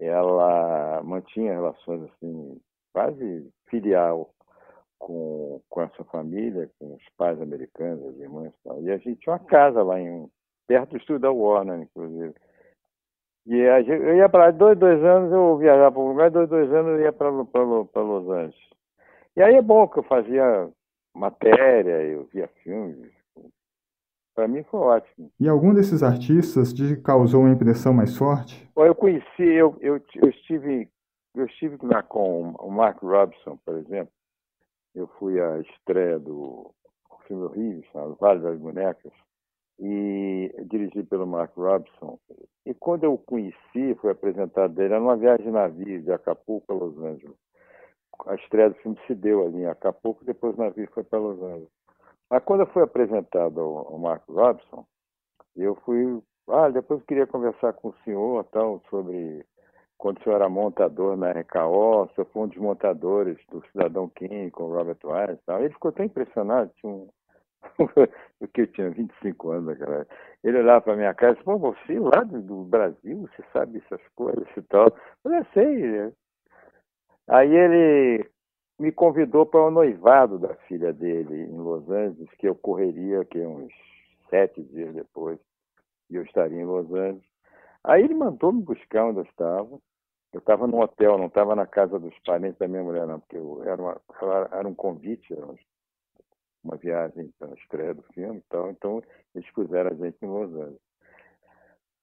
Ela 0.00 1.02
mantinha 1.02 1.52
relações 1.52 2.02
assim 2.04 2.60
quase 2.92 3.50
filial 3.68 4.30
com, 4.98 5.60
com 5.68 5.82
essa 5.82 6.04
família, 6.04 6.70
com 6.78 6.94
os 6.94 7.08
pais 7.16 7.40
americanos, 7.40 8.06
as 8.06 8.16
irmãs 8.18 8.52
e 8.52 8.68
tal. 8.68 8.82
E 8.82 8.90
a 8.90 8.96
gente 8.98 9.20
tinha 9.20 9.32
uma 9.34 9.44
casa 9.44 9.82
lá 9.82 10.00
em 10.00 10.28
perto 10.66 10.90
do 10.90 10.96
estúdio 10.98 11.20
da 11.20 11.30
Warner, 11.30 11.80
inclusive. 11.80 12.34
E 13.46 13.66
a 13.66 13.80
eu 13.80 14.16
ia 14.16 14.28
para 14.28 14.50
dois, 14.50 14.78
dois 14.78 15.02
anos 15.02 15.32
eu 15.32 15.56
viajava 15.56 15.92
para 15.92 16.00
um 16.02 16.08
lugar, 16.08 16.30
dois, 16.30 16.48
dois 16.48 16.70
anos 16.72 16.92
eu 16.92 17.00
ia 17.00 17.12
para 17.12 17.30
Los 17.30 18.28
Angeles. 18.28 18.68
E 19.36 19.42
aí 19.42 19.54
é 19.54 19.62
bom 19.62 19.88
que 19.88 20.00
eu 20.00 20.02
fazia 20.02 20.68
matéria, 21.14 22.02
eu 22.02 22.24
via 22.24 22.48
filmes. 22.62 23.17
Para 24.38 24.46
mim 24.46 24.62
foi 24.62 24.78
ótimo. 24.78 25.32
E 25.40 25.48
algum 25.48 25.74
desses 25.74 26.00
artistas 26.00 26.72
te 26.72 26.94
causou 26.98 27.40
uma 27.40 27.50
impressão 27.50 27.92
mais 27.92 28.16
forte? 28.16 28.70
Eu 28.76 28.94
conheci, 28.94 29.42
eu, 29.42 29.76
eu, 29.80 30.00
eu 30.14 30.28
estive 30.28 30.88
eu 31.34 31.44
estive 31.46 31.76
lá 31.82 32.04
com 32.04 32.50
o 32.52 32.70
Mark 32.70 33.02
Robson, 33.02 33.58
por 33.66 33.74
exemplo. 33.74 34.12
Eu 34.94 35.08
fui 35.18 35.40
à 35.40 35.58
estreia 35.58 36.20
do 36.20 36.70
filme 37.26 37.46
horrível, 37.46 37.82
chamado 37.90 38.16
Vale 38.20 38.40
das 38.40 38.56
Bonecas, 38.60 39.12
e 39.80 40.54
dirigi 40.70 41.02
pelo 41.02 41.26
Mark 41.26 41.56
Robson. 41.56 42.16
E 42.64 42.72
quando 42.74 43.02
eu 43.02 43.14
o 43.14 43.18
conheci, 43.18 43.96
fui 44.00 44.12
apresentado 44.12 44.72
dele, 44.72 44.94
era 44.94 45.00
numa 45.00 45.16
viagem 45.16 45.46
de 45.46 45.50
navio 45.50 46.00
de 46.00 46.12
Acapulco 46.12 46.72
a 46.72 46.76
Los 46.76 46.96
Angeles. 46.98 47.36
A 48.24 48.36
estreia 48.36 48.70
do 48.70 48.76
filme 48.76 48.96
se 49.08 49.16
deu 49.16 49.44
ali 49.44 49.62
em 49.62 49.66
Acapulco, 49.66 50.24
depois 50.24 50.56
o 50.56 50.62
navio 50.62 50.88
foi 50.94 51.02
para 51.02 51.18
Los 51.18 51.42
Angeles. 51.42 51.78
Mas 52.30 52.42
quando 52.44 52.66
fui 52.66 52.82
apresentado 52.82 53.60
ao, 53.60 53.92
ao 53.92 53.98
Mark 53.98 54.22
Robson, 54.28 54.84
eu 55.56 55.74
fui 55.76 56.22
ah, 56.50 56.70
depois 56.70 57.00
eu 57.00 57.06
queria 57.06 57.26
conversar 57.26 57.74
com 57.74 57.88
o 57.88 57.94
senhor 58.04 58.42
tal, 58.44 58.82
sobre 58.88 59.44
quando 59.98 60.18
o 60.18 60.22
senhor 60.22 60.36
era 60.36 60.48
montador 60.48 61.16
na 61.16 61.30
RKO, 61.32 62.04
o 62.04 62.08
senhor 62.14 62.26
foi 62.32 62.42
um 62.42 62.48
dos 62.48 62.56
montadores 62.56 63.36
do 63.50 63.62
Cidadão 63.66 64.08
King 64.08 64.50
com 64.50 64.64
o 64.64 64.72
Robert 64.72 64.98
Wise 65.04 65.40
tal. 65.44 65.60
Ele 65.60 65.74
ficou 65.74 65.92
tão 65.92 66.06
impressionado, 66.06 66.70
tinha 66.76 66.90
um... 66.90 67.08
porque 68.38 68.62
eu 68.62 68.66
tinha 68.68 68.90
25 68.90 69.50
anos 69.50 69.66
naquela 69.66 70.06
Ele 70.44 70.58
olhava 70.58 70.80
para 70.80 70.96
minha 70.96 71.12
casa 71.12 71.32
e 71.32 71.44
disse, 71.44 71.58
você 71.58 71.98
lá 71.98 72.22
do, 72.22 72.64
Brasil, 72.64 73.28
você 73.28 73.44
sabe 73.52 73.82
essas 73.84 74.06
coisas 74.14 74.46
e 74.56 74.62
tal. 74.62 74.86
Eu 74.86 74.96
falei, 75.22 75.46
sei. 75.52 76.12
Aí 77.28 77.54
ele 77.54 78.30
me 78.78 78.92
convidou 78.92 79.44
para 79.44 79.66
o 79.66 79.70
noivado 79.70 80.38
da 80.38 80.54
filha 80.66 80.92
dele 80.92 81.42
em 81.42 81.56
Los 81.58 81.88
Angeles, 81.90 82.30
que 82.38 82.48
ocorreria 82.48 83.24
que 83.24 83.38
uns 83.40 83.72
sete 84.30 84.62
dias 84.62 84.94
depois, 84.94 85.38
e 86.08 86.16
eu 86.16 86.22
estaria 86.22 86.60
em 86.60 86.64
Los 86.64 86.90
Angeles. 86.92 87.24
Aí 87.82 88.04
ele 88.04 88.14
mandou 88.14 88.52
me 88.52 88.62
buscar 88.62 89.06
onde 89.06 89.20
eu 89.20 89.24
estava. 89.24 89.78
Eu 90.32 90.40
estava 90.40 90.66
no 90.66 90.80
hotel, 90.80 91.16
não 91.16 91.26
estava 91.26 91.56
na 91.56 91.66
casa 91.66 91.98
dos 91.98 92.16
parentes 92.20 92.58
da 92.58 92.68
minha 92.68 92.82
mulher, 92.82 93.06
não, 93.06 93.18
porque 93.18 93.36
era, 93.66 93.80
uma, 93.80 94.00
era 94.52 94.68
um 94.68 94.74
convite, 94.74 95.32
era 95.32 95.46
uma 96.62 96.76
viagem 96.76 97.32
para 97.38 97.48
a 97.48 97.54
estreia 97.54 97.94
do 97.94 98.02
filme 98.12 98.38
e 98.38 98.44
tal. 98.50 98.70
Então, 98.70 99.02
eles 99.34 99.50
puseram 99.52 99.90
a 99.90 99.94
gente 99.94 100.18
em 100.22 100.28
Los 100.28 100.52
Angeles, 100.52 100.80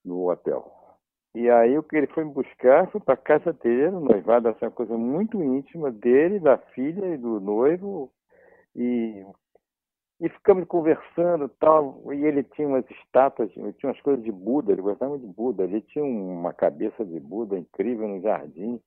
no 0.04 0.28
hotel. 0.28 0.85
E 1.36 1.50
aí 1.50 1.76
o 1.76 1.82
que 1.82 1.94
ele 1.94 2.06
foi 2.06 2.24
me 2.24 2.32
buscar, 2.32 2.90
foi 2.90 2.98
para 2.98 3.12
a 3.12 3.18
casa 3.18 3.52
dele, 3.52 3.94
o 3.94 4.00
noivado, 4.00 4.48
assim, 4.48 4.64
uma 4.64 4.70
coisa 4.70 4.96
muito 4.96 5.42
íntima 5.42 5.90
dele, 5.92 6.40
da 6.40 6.56
filha 6.56 7.12
e 7.12 7.18
do 7.18 7.38
noivo. 7.38 8.10
E 8.74 9.22
e 10.18 10.30
ficamos 10.30 10.66
conversando 10.66 11.46
tal, 11.60 12.02
e 12.10 12.24
ele 12.24 12.42
tinha 12.42 12.66
umas 12.66 12.90
estátuas, 12.90 13.52
tinha 13.52 13.74
umas 13.84 14.00
coisas 14.00 14.24
de 14.24 14.32
Buda, 14.32 14.72
ele 14.72 14.80
gostava 14.80 15.18
de 15.18 15.26
Buda, 15.26 15.64
ele 15.64 15.82
tinha 15.82 16.02
uma 16.02 16.54
cabeça 16.54 17.04
de 17.04 17.20
Buda 17.20 17.58
incrível 17.58 18.08
no 18.08 18.22
jardim. 18.22 18.80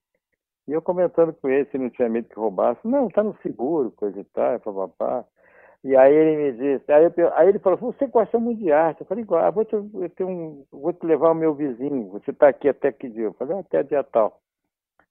E 0.68 0.72
eu 0.72 0.82
comentando 0.82 1.32
com 1.34 1.48
ele 1.48 1.70
se 1.70 1.78
não 1.78 1.92
tinha 1.92 2.10
medo 2.10 2.30
que 2.30 2.40
roubasse. 2.40 2.80
Não, 2.84 3.10
tá 3.10 3.24
no 3.24 3.38
seguro, 3.44 3.92
coisa 3.92 4.20
e 4.20 4.24
tal, 4.24 4.60
papapá. 4.60 5.24
E 5.84 5.96
aí 5.96 6.14
ele 6.14 6.36
me 6.38 6.52
disse, 6.52 6.92
aí, 6.92 7.06
eu, 7.06 7.34
aí 7.36 7.48
ele 7.50 7.60
falou, 7.60 7.80
você 7.80 8.06
gosta 8.08 8.38
muito 8.38 8.60
de 8.60 8.72
arte. 8.72 9.02
Eu 9.02 9.08
falei, 9.08 9.26
ah, 9.32 9.50
vou 9.50 9.64
te, 9.64 9.74
eu 9.76 10.28
um, 10.28 10.66
vou 10.72 10.92
te 10.92 11.06
levar 11.06 11.32
o 11.32 11.36
meu 11.36 11.54
vizinho, 11.54 12.10
você 12.10 12.32
está 12.32 12.50
aqui 12.50 12.68
até 12.68 12.92
que 12.92 13.10
dia? 13.10 13.26
Eu 13.26 13.34
falei, 13.34 13.56
ah, 13.58 13.60
até 13.62 13.84
dia 13.84 14.04
tal. 14.04 14.42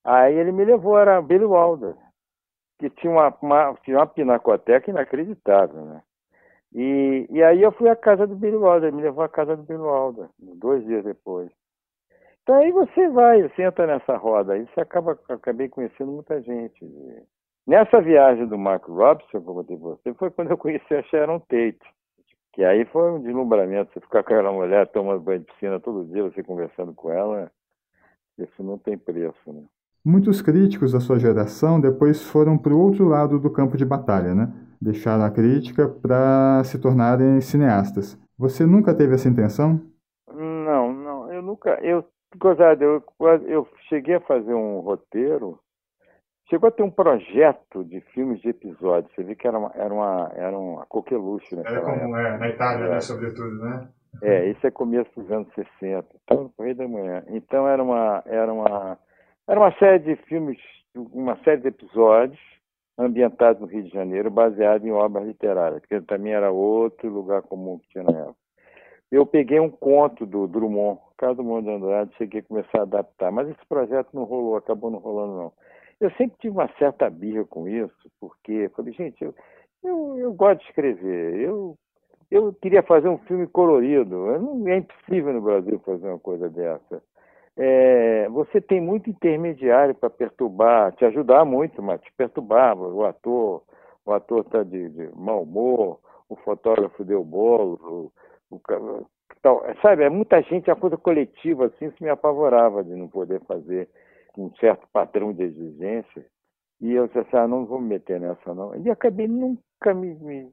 Aí 0.04 0.34
ele 0.34 0.52
me 0.52 0.64
levou, 0.64 0.98
era 0.98 1.22
Billy 1.22 1.44
Wilder, 1.44 1.94
que 2.78 2.90
tinha 2.90 3.10
uma, 3.12 3.34
uma, 3.42 3.74
tinha 3.82 3.98
uma 3.98 4.06
pinacoteca 4.06 4.90
inacreditável, 4.90 5.84
né? 5.84 6.02
E, 6.74 7.26
e 7.30 7.42
aí 7.42 7.62
eu 7.62 7.72
fui 7.72 7.88
à 7.88 7.96
casa 7.96 8.26
do 8.26 8.36
Billy 8.36 8.56
Wilder, 8.56 8.92
me 8.92 9.02
levou 9.02 9.24
à 9.24 9.28
casa 9.28 9.56
do 9.56 9.62
Billy 9.62 9.80
Wilder, 9.80 10.28
dois 10.38 10.84
dias 10.84 11.02
depois. 11.02 11.50
Então 12.42 12.56
aí 12.56 12.70
você 12.72 13.08
vai, 13.08 13.40
entra 13.58 13.86
nessa 13.86 14.16
roda, 14.16 14.54
aí 14.54 14.66
você 14.66 14.80
acaba, 14.80 15.18
acabei 15.28 15.68
conhecendo 15.68 16.12
muita 16.12 16.40
gente. 16.42 16.84
Nessa 17.68 18.00
viagem 18.00 18.46
do 18.46 18.56
Mark 18.56 18.88
Robson, 18.88 19.42
como 19.42 19.60
eu 19.60 19.64
contei 19.64 19.76
você, 19.76 20.14
foi 20.14 20.30
quando 20.30 20.50
eu 20.50 20.56
conheci 20.56 20.94
a 20.94 21.02
Sharon 21.02 21.38
Tate. 21.40 21.78
Que 22.54 22.64
aí 22.64 22.84
foi 22.86 23.12
um 23.12 23.20
deslumbramento, 23.20 23.92
você 23.92 24.00
ficar 24.00 24.24
com 24.24 24.32
aquela 24.32 24.50
mulher 24.50 24.88
tomando 24.88 25.20
banho 25.20 25.40
de 25.40 25.44
piscina 25.44 25.78
todo 25.78 26.10
dia, 26.10 26.22
você 26.22 26.42
conversando 26.42 26.94
com 26.94 27.12
ela, 27.12 27.52
isso 28.38 28.62
não 28.62 28.78
tem 28.78 28.96
preço, 28.96 29.52
né? 29.52 29.62
Muitos 30.04 30.40
críticos 30.40 30.92
da 30.92 31.00
sua 31.00 31.18
geração 31.18 31.78
depois 31.78 32.22
foram 32.22 32.56
para 32.56 32.72
o 32.72 32.80
outro 32.80 33.06
lado 33.06 33.38
do 33.38 33.52
campo 33.52 33.76
de 33.76 33.84
batalha, 33.84 34.34
né? 34.34 34.50
deixaram 34.80 35.24
a 35.24 35.30
crítica 35.30 35.88
para 35.88 36.62
se 36.64 36.80
tornarem 36.80 37.40
cineastas. 37.40 38.18
Você 38.38 38.64
nunca 38.64 38.94
teve 38.94 39.14
essa 39.14 39.28
intenção? 39.28 39.80
Não, 40.32 40.92
não. 40.92 41.32
Eu 41.32 41.42
nunca. 41.42 41.78
Eu, 41.82 42.04
eu, 42.80 43.02
eu 43.46 43.68
cheguei 43.88 44.14
a 44.14 44.20
fazer 44.20 44.54
um 44.54 44.80
roteiro. 44.80 45.58
Chegou 46.48 46.68
a 46.68 46.72
ter 46.72 46.82
um 46.82 46.90
projeto 46.90 47.84
de 47.84 48.00
filmes 48.12 48.40
de 48.40 48.48
episódios. 48.48 49.12
Você 49.14 49.22
vê 49.22 49.34
que 49.34 49.46
era 49.46 49.58
uma, 49.58 49.70
era 49.74 49.92
uma, 49.92 50.32
era 50.34 50.58
uma 50.58 50.86
coqueluche, 50.86 51.54
né? 51.54 51.62
Era 51.66 51.80
como 51.82 52.16
é, 52.16 52.38
na 52.38 52.48
Itália, 52.48 52.84
né, 52.84 52.90
é. 52.90 52.94
né, 52.94 53.00
sobretudo, 53.00 53.58
né? 53.58 53.88
É, 54.22 54.46
isso 54.48 54.66
é 54.66 54.70
começo 54.70 55.10
dos 55.14 55.30
anos 55.30 55.48
60. 55.54 56.06
Estava 56.16 56.42
no 56.42 56.50
Correio 56.50 56.74
da 56.74 56.88
Manhã. 56.88 57.22
Então 57.28 57.68
era 57.68 57.82
uma, 57.82 58.22
era 58.26 58.52
uma, 58.52 58.98
era 59.46 59.60
uma 59.60 59.72
série 59.78 59.98
de 59.98 60.16
filmes, 60.24 60.58
uma 60.94 61.36
série 61.44 61.60
de 61.60 61.68
episódios 61.68 62.40
ambientado 62.98 63.60
no 63.60 63.66
Rio 63.66 63.84
de 63.84 63.90
Janeiro, 63.90 64.30
baseado 64.30 64.84
em 64.84 64.90
obras 64.90 65.26
literárias, 65.26 65.84
que 65.86 66.00
também 66.00 66.32
era 66.32 66.50
outro 66.50 67.08
lugar 67.08 67.42
comum 67.42 67.78
que 67.78 67.88
tinha 67.90 68.04
na 68.04 68.18
época. 68.18 68.36
Eu 69.10 69.24
peguei 69.24 69.60
um 69.60 69.70
conto 69.70 70.26
do 70.26 70.46
Drummond, 70.48 71.00
Carlos 71.16 71.36
Drummond 71.38 71.64
de 71.64 71.70
Andrade, 71.72 72.14
cheguei 72.18 72.40
a 72.40 72.44
começar 72.44 72.80
a 72.80 72.82
adaptar, 72.82 73.30
mas 73.30 73.48
esse 73.48 73.66
projeto 73.68 74.08
não 74.12 74.24
rolou, 74.24 74.56
acabou 74.56 74.90
não 74.90 74.98
rolando 74.98 75.36
não. 75.36 75.52
Eu 76.00 76.10
sempre 76.12 76.36
tive 76.38 76.54
uma 76.56 76.68
certa 76.78 77.10
birra 77.10 77.44
com 77.44 77.68
isso, 77.68 78.10
porque 78.20 78.70
falei, 78.76 78.92
gente, 78.92 79.22
eu, 79.24 79.34
eu, 79.82 80.18
eu 80.18 80.32
gosto 80.32 80.60
de 80.60 80.66
escrever, 80.66 81.40
eu, 81.40 81.76
eu 82.30 82.52
queria 82.54 82.82
fazer 82.82 83.08
um 83.08 83.18
filme 83.18 83.46
colorido, 83.46 84.38
não, 84.38 84.68
é 84.68 84.76
impossível 84.76 85.32
no 85.32 85.40
Brasil 85.40 85.80
fazer 85.80 86.08
uma 86.08 86.18
coisa 86.18 86.48
dessa 86.48 87.02
é, 87.58 88.28
você 88.28 88.60
tem 88.60 88.80
muito 88.80 89.10
intermediário 89.10 89.92
para 89.92 90.08
perturbar, 90.08 90.92
te 90.92 91.04
ajudar 91.04 91.44
muito, 91.44 91.82
mas 91.82 92.00
te 92.00 92.12
perturbar. 92.16 92.78
O 92.78 93.04
ator, 93.04 93.64
o 94.06 94.12
ator 94.12 94.42
está 94.42 94.62
de, 94.62 94.88
de 94.90 95.10
mau 95.16 95.42
humor, 95.42 95.98
o 96.28 96.36
fotógrafo 96.36 97.04
deu 97.04 97.24
bolo, 97.24 98.12
o, 98.48 98.56
o, 98.56 99.06
tal, 99.42 99.64
sabe? 99.82 100.04
É 100.04 100.08
muita 100.08 100.40
gente, 100.42 100.70
a 100.70 100.76
coisa 100.76 100.96
coletiva, 100.96 101.66
assim, 101.66 101.86
isso 101.86 101.96
me 102.00 102.08
apavorava 102.08 102.84
de 102.84 102.94
não 102.94 103.08
poder 103.08 103.40
fazer 103.40 103.88
um 104.38 104.54
certo 104.56 104.86
padrão 104.92 105.32
de 105.32 105.42
exigência. 105.42 106.26
E 106.80 106.92
eu 106.92 107.06
disse 107.06 107.18
assim, 107.18 107.36
ah, 107.36 107.48
não 107.48 107.66
vou 107.66 107.80
me 107.80 107.88
meter 107.88 108.20
nessa 108.20 108.54
não. 108.54 108.74
E 108.76 108.90
acabei 108.90 109.26
nunca 109.26 109.92
me, 109.92 110.14
me, 110.14 110.50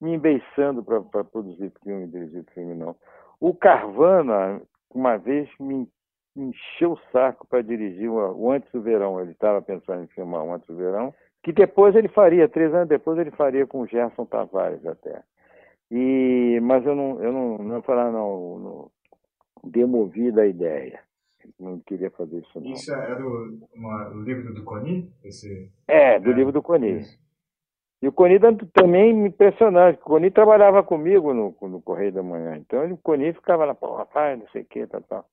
me 0.00 0.14
embeiçando 0.14 0.82
para 0.84 1.24
produzir 1.24 1.72
filme, 1.82 2.06
dirigir 2.06 2.44
filme, 2.54 2.74
não. 2.74 2.94
O 3.40 3.54
Carvana, 3.54 4.62
uma 4.94 5.16
vez, 5.16 5.48
me 5.58 5.88
encheu 6.36 6.92
o 6.92 7.00
saco 7.10 7.46
para 7.46 7.62
dirigir 7.62 8.08
o 8.08 8.50
Antes 8.50 8.70
do 8.70 8.80
Verão. 8.80 9.20
Ele 9.20 9.32
estava 9.32 9.60
pensando 9.60 10.04
em 10.04 10.08
filmar 10.08 10.44
o 10.44 10.52
Antes 10.52 10.68
do 10.68 10.76
Verão, 10.76 11.12
que 11.42 11.52
depois 11.52 11.96
ele 11.96 12.08
faria, 12.08 12.48
três 12.48 12.72
anos 12.72 12.88
depois 12.88 13.18
ele 13.18 13.30
faria 13.32 13.66
com 13.66 13.80
o 13.80 13.86
Gerson 13.86 14.24
Tavares 14.26 14.84
até. 14.86 15.22
E, 15.90 16.60
mas 16.62 16.86
eu 16.86 16.94
não, 16.94 17.20
eu 17.20 17.32
não, 17.32 17.58
não 17.58 17.82
falar 17.82 18.12
não, 18.12 18.58
não 18.58 18.90
demovi 19.64 20.30
da 20.30 20.46
ideia. 20.46 21.00
Não 21.58 21.80
queria 21.80 22.10
fazer 22.10 22.38
isso 22.38 22.60
não. 22.60 22.70
Isso 22.70 22.92
é 22.92 23.14
do 23.14 23.58
uma, 23.74 24.08
livro 24.24 24.54
do 24.54 24.64
Coni? 24.64 25.12
Esse... 25.24 25.70
É, 25.88 26.18
do 26.18 26.30
é, 26.30 26.34
livro 26.34 26.52
do 26.52 26.62
Coni. 26.62 27.00
E 28.02 28.08
o 28.08 28.12
Coni 28.12 28.38
também 28.72 29.14
me 29.14 29.28
impressionante. 29.28 30.00
O 30.00 30.04
Coni 30.04 30.30
trabalhava 30.30 30.82
comigo 30.82 31.34
no, 31.34 31.54
no 31.62 31.82
Correio 31.82 32.12
da 32.12 32.22
Manhã. 32.22 32.56
Então 32.56 32.90
o 32.90 32.96
Coni 32.96 33.32
ficava 33.32 33.64
lá, 33.64 33.74
pô, 33.74 33.94
rapaz, 33.94 34.38
não 34.38 34.48
sei 34.48 34.62
o 34.62 34.64
que, 34.64 34.86
tal, 34.86 35.02
tal 35.02 35.26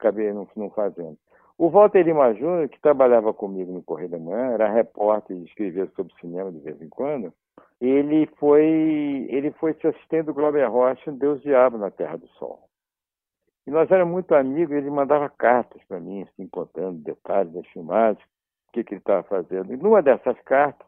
acabei 0.00 0.32
não, 0.32 0.48
não 0.56 0.70
fazendo. 0.70 1.16
O 1.58 1.68
Walter 1.68 2.02
Lima 2.02 2.32
Júnior, 2.32 2.68
que 2.70 2.80
trabalhava 2.80 3.34
comigo 3.34 3.70
no 3.70 3.82
Correio 3.82 4.08
da 4.08 4.18
Manhã, 4.18 4.52
era 4.52 4.72
repórter 4.72 5.36
e 5.36 5.44
escrevia 5.44 5.86
sobre 5.94 6.14
cinema 6.18 6.50
de 6.50 6.58
vez 6.58 6.80
em 6.80 6.88
quando, 6.88 7.32
ele 7.78 8.26
foi, 8.38 9.26
ele 9.28 9.50
foi 9.52 9.72
assistente 9.72 10.24
do 10.24 10.34
Glauber 10.34 10.66
Rocha, 10.70 11.12
Deus 11.12 11.42
Diabo 11.42 11.76
na 11.76 11.90
Terra 11.90 12.16
do 12.16 12.26
Sol. 12.28 12.69
E 13.66 13.70
nós 13.70 13.90
éramos 13.90 14.12
muito 14.12 14.34
amigos, 14.34 14.74
ele 14.74 14.90
mandava 14.90 15.28
cartas 15.28 15.82
para 15.84 16.00
mim, 16.00 16.22
assim, 16.22 16.48
contando 16.48 17.02
detalhes 17.02 17.52
das 17.52 17.66
filmagens, 17.68 18.24
o 18.68 18.72
que, 18.72 18.84
que 18.84 18.94
ele 18.94 19.00
estava 19.00 19.22
fazendo. 19.24 19.72
E 19.72 19.76
numa 19.76 20.02
dessas 20.02 20.40
cartas, 20.42 20.86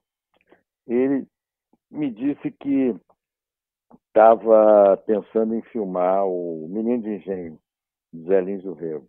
ele 0.87 1.27
me 1.91 2.11
disse 2.11 2.51
que 2.51 2.97
estava 4.09 4.97
pensando 5.07 5.55
em 5.55 5.63
filmar 5.63 6.27
o 6.27 6.67
Menino 6.69 7.03
de 7.03 7.11
Engenho, 7.17 7.59
Zé 8.27 8.41
Lins 8.41 8.63
do 8.63 8.75
Rego. 8.75 9.09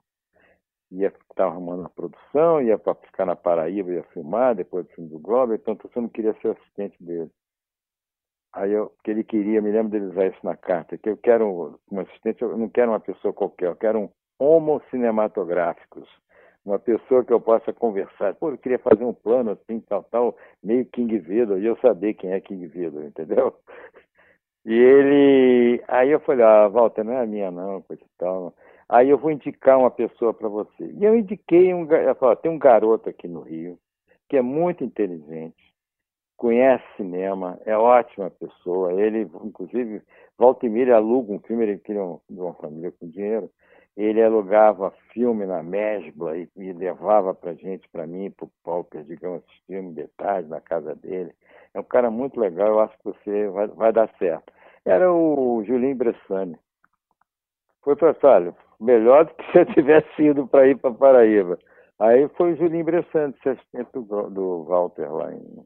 Ia 0.91 1.07
estar 1.07 1.45
arrumando 1.45 1.85
a 1.85 1.89
produção, 1.89 2.61
ia 2.61 2.77
para 2.77 2.93
ficar 2.95 3.25
na 3.25 3.35
Paraíba, 3.35 3.91
ia 3.91 4.03
filmar 4.03 4.55
depois 4.55 4.85
do 4.85 4.93
filme 4.93 5.09
do 5.09 5.19
Globo, 5.19 5.53
então 5.53 5.77
eu 5.95 6.01
não 6.01 6.09
queria 6.09 6.33
ser 6.41 6.49
assistente 6.49 7.01
dele. 7.03 7.31
Aí 8.53 8.71
eu, 8.71 8.91
que 9.03 9.09
ele 9.11 9.23
queria, 9.23 9.61
me 9.61 9.71
lembro 9.71 9.91
dele 9.91 10.11
usar 10.11 10.27
isso 10.27 10.39
na 10.43 10.55
carta, 10.55 10.97
que 10.97 11.09
eu 11.09 11.17
quero 11.17 11.79
um 11.91 11.99
assistente, 11.99 12.41
eu 12.41 12.55
não 12.55 12.69
quero 12.69 12.91
uma 12.91 12.99
pessoa 12.99 13.33
qualquer, 13.33 13.67
eu 13.67 13.75
quero 13.75 13.99
um 13.99 14.09
homo 14.39 14.81
cinematográficos, 14.91 16.07
uma 16.63 16.77
pessoa 16.77 17.25
que 17.25 17.33
eu 17.33 17.41
possa 17.41 17.73
conversar. 17.73 18.35
Pô, 18.35 18.51
eu 18.51 18.57
queria 18.57 18.79
fazer 18.79 19.03
um 19.03 19.13
plano 19.13 19.51
assim, 19.51 19.79
tal, 19.81 20.03
tal, 20.03 20.37
meio 20.63 20.85
King 20.85 21.17
Vidor, 21.17 21.59
e 21.59 21.65
eu 21.65 21.77
saber 21.77 22.13
quem 22.13 22.31
é 22.31 22.39
King 22.39 22.67
Vidor, 22.67 23.03
entendeu? 23.03 23.55
E 24.65 24.73
ele, 24.73 25.83
aí 25.89 26.09
eu 26.09 26.21
falei, 26.21 26.45
ah, 26.45 26.69
Walter, 26.69 27.03
não 27.03 27.11
é 27.11 27.21
a 27.21 27.25
minha 27.25 27.51
não, 27.51 27.81
coisa 27.81 28.01
e 28.01 28.07
tal. 28.17 28.53
Aí 28.87 29.09
eu 29.09 29.17
vou 29.17 29.29
indicar 29.29 29.77
uma 29.77 29.91
pessoa 29.91 30.33
para 30.33 30.47
você. 30.47 30.85
E 30.85 31.03
eu 31.03 31.17
indiquei 31.17 31.73
um, 31.73 31.85
eu 31.91 32.15
falei, 32.15 32.37
tem 32.37 32.49
um 32.49 32.57
garoto 32.57 33.09
aqui 33.09 33.27
no 33.27 33.41
Rio 33.41 33.77
que 34.29 34.37
é 34.37 34.41
muito 34.41 34.83
inteligente, 34.83 35.72
conhece 36.43 36.83
cinema, 36.97 37.57
é 37.65 37.77
ótima 37.77 38.29
pessoa. 38.29 38.91
Ele, 38.91 39.21
inclusive, 39.45 40.01
volta 40.37 40.67
e 40.67 40.91
aluga 40.91 41.31
um 41.31 41.39
filme, 41.39 41.63
ele 41.63 41.77
queria 41.77 42.03
um, 42.03 42.19
uma 42.29 42.53
família 42.55 42.91
com 42.91 43.07
dinheiro. 43.07 43.49
Ele 43.95 44.21
alugava 44.21 44.93
filme 45.13 45.45
na 45.45 45.63
Mesbla 45.63 46.37
e, 46.37 46.49
e 46.57 46.73
levava 46.73 47.33
para 47.33 47.53
gente, 47.53 47.87
para 47.89 48.05
mim, 48.05 48.29
para 48.29 48.45
o 48.45 48.51
Paulo 48.61 48.83
Perdigão 48.83 49.41
um 49.69 49.93
detalhe 49.93 50.45
na 50.47 50.59
casa 50.59 50.93
dele. 50.95 51.31
É 51.73 51.79
um 51.79 51.83
cara 51.83 52.11
muito 52.11 52.37
legal, 52.37 52.67
eu 52.67 52.79
acho 52.81 52.97
que 52.97 53.05
você 53.05 53.47
vai, 53.47 53.67
vai 53.67 53.93
dar 53.93 54.09
certo. 54.19 54.51
Era 54.83 55.13
o 55.13 55.63
Julinho 55.65 55.95
Bressani. 55.95 56.57
Foi 57.83 57.95
para 57.95 58.13
olha, 58.23 58.53
melhor 58.81 59.25
do 59.25 59.33
que 59.35 59.51
se 59.51 59.59
eu 59.59 59.65
tivesse 59.67 60.21
ido 60.21 60.45
para 60.45 60.67
ir 60.67 60.75
para 60.77 60.91
Paraíba. 60.91 61.57
Aí 61.99 62.27
foi 62.35 62.51
o 62.51 62.57
Julinho 62.57 62.83
Bressani, 62.83 63.33
assistente 63.45 63.91
do, 63.93 64.29
do 64.29 64.63
Walter 64.63 65.09
lá 65.09 65.31
em, 65.31 65.63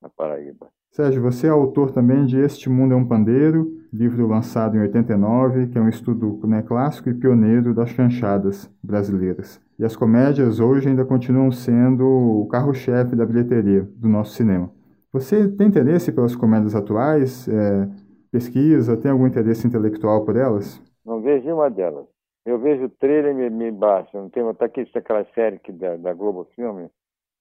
na 0.00 0.08
Paraíba. 0.08 0.68
Sérgio, 0.90 1.22
você 1.22 1.46
é 1.46 1.50
autor 1.50 1.90
também 1.90 2.24
de 2.24 2.38
Este 2.38 2.68
Mundo 2.68 2.94
é 2.94 2.96
um 2.96 3.06
Pandeiro, 3.06 3.70
livro 3.92 4.26
lançado 4.26 4.76
em 4.76 4.80
89, 4.80 5.68
que 5.68 5.78
é 5.78 5.80
um 5.80 5.88
estudo 5.88 6.40
né, 6.46 6.62
clássico 6.62 7.08
e 7.08 7.14
pioneiro 7.14 7.74
das 7.74 7.90
chanchadas 7.90 8.70
brasileiras. 8.82 9.60
E 9.78 9.84
as 9.84 9.94
comédias 9.94 10.60
hoje 10.60 10.88
ainda 10.88 11.04
continuam 11.04 11.52
sendo 11.52 12.04
o 12.04 12.48
carro-chefe 12.48 13.14
da 13.14 13.24
bilheteria 13.24 13.82
do 13.96 14.08
nosso 14.08 14.32
cinema. 14.32 14.70
Você 15.12 15.48
tem 15.48 15.68
interesse 15.68 16.12
pelas 16.12 16.34
comédias 16.34 16.74
atuais? 16.74 17.48
É, 17.48 17.88
pesquisa? 18.30 18.96
Tem 18.96 19.10
algum 19.10 19.26
interesse 19.26 19.66
intelectual 19.66 20.24
por 20.24 20.36
elas? 20.36 20.82
Não 21.04 21.20
vejo 21.20 21.48
uma 21.54 21.70
delas. 21.70 22.06
Eu 22.44 22.58
vejo 22.58 22.84
o 22.84 22.90
trailer 22.90 23.32
e 23.32 23.34
me, 23.34 23.50
me 23.50 23.70
baixa. 23.70 24.10
Não 24.18 24.28
tem 24.28 24.42
tá 24.54 24.64
aqui 24.64 24.86
aquela 24.94 25.24
série 25.34 25.58
que 25.58 25.72
da, 25.72 25.96
da 25.96 26.12
Globo 26.12 26.46
Filme 26.54 26.90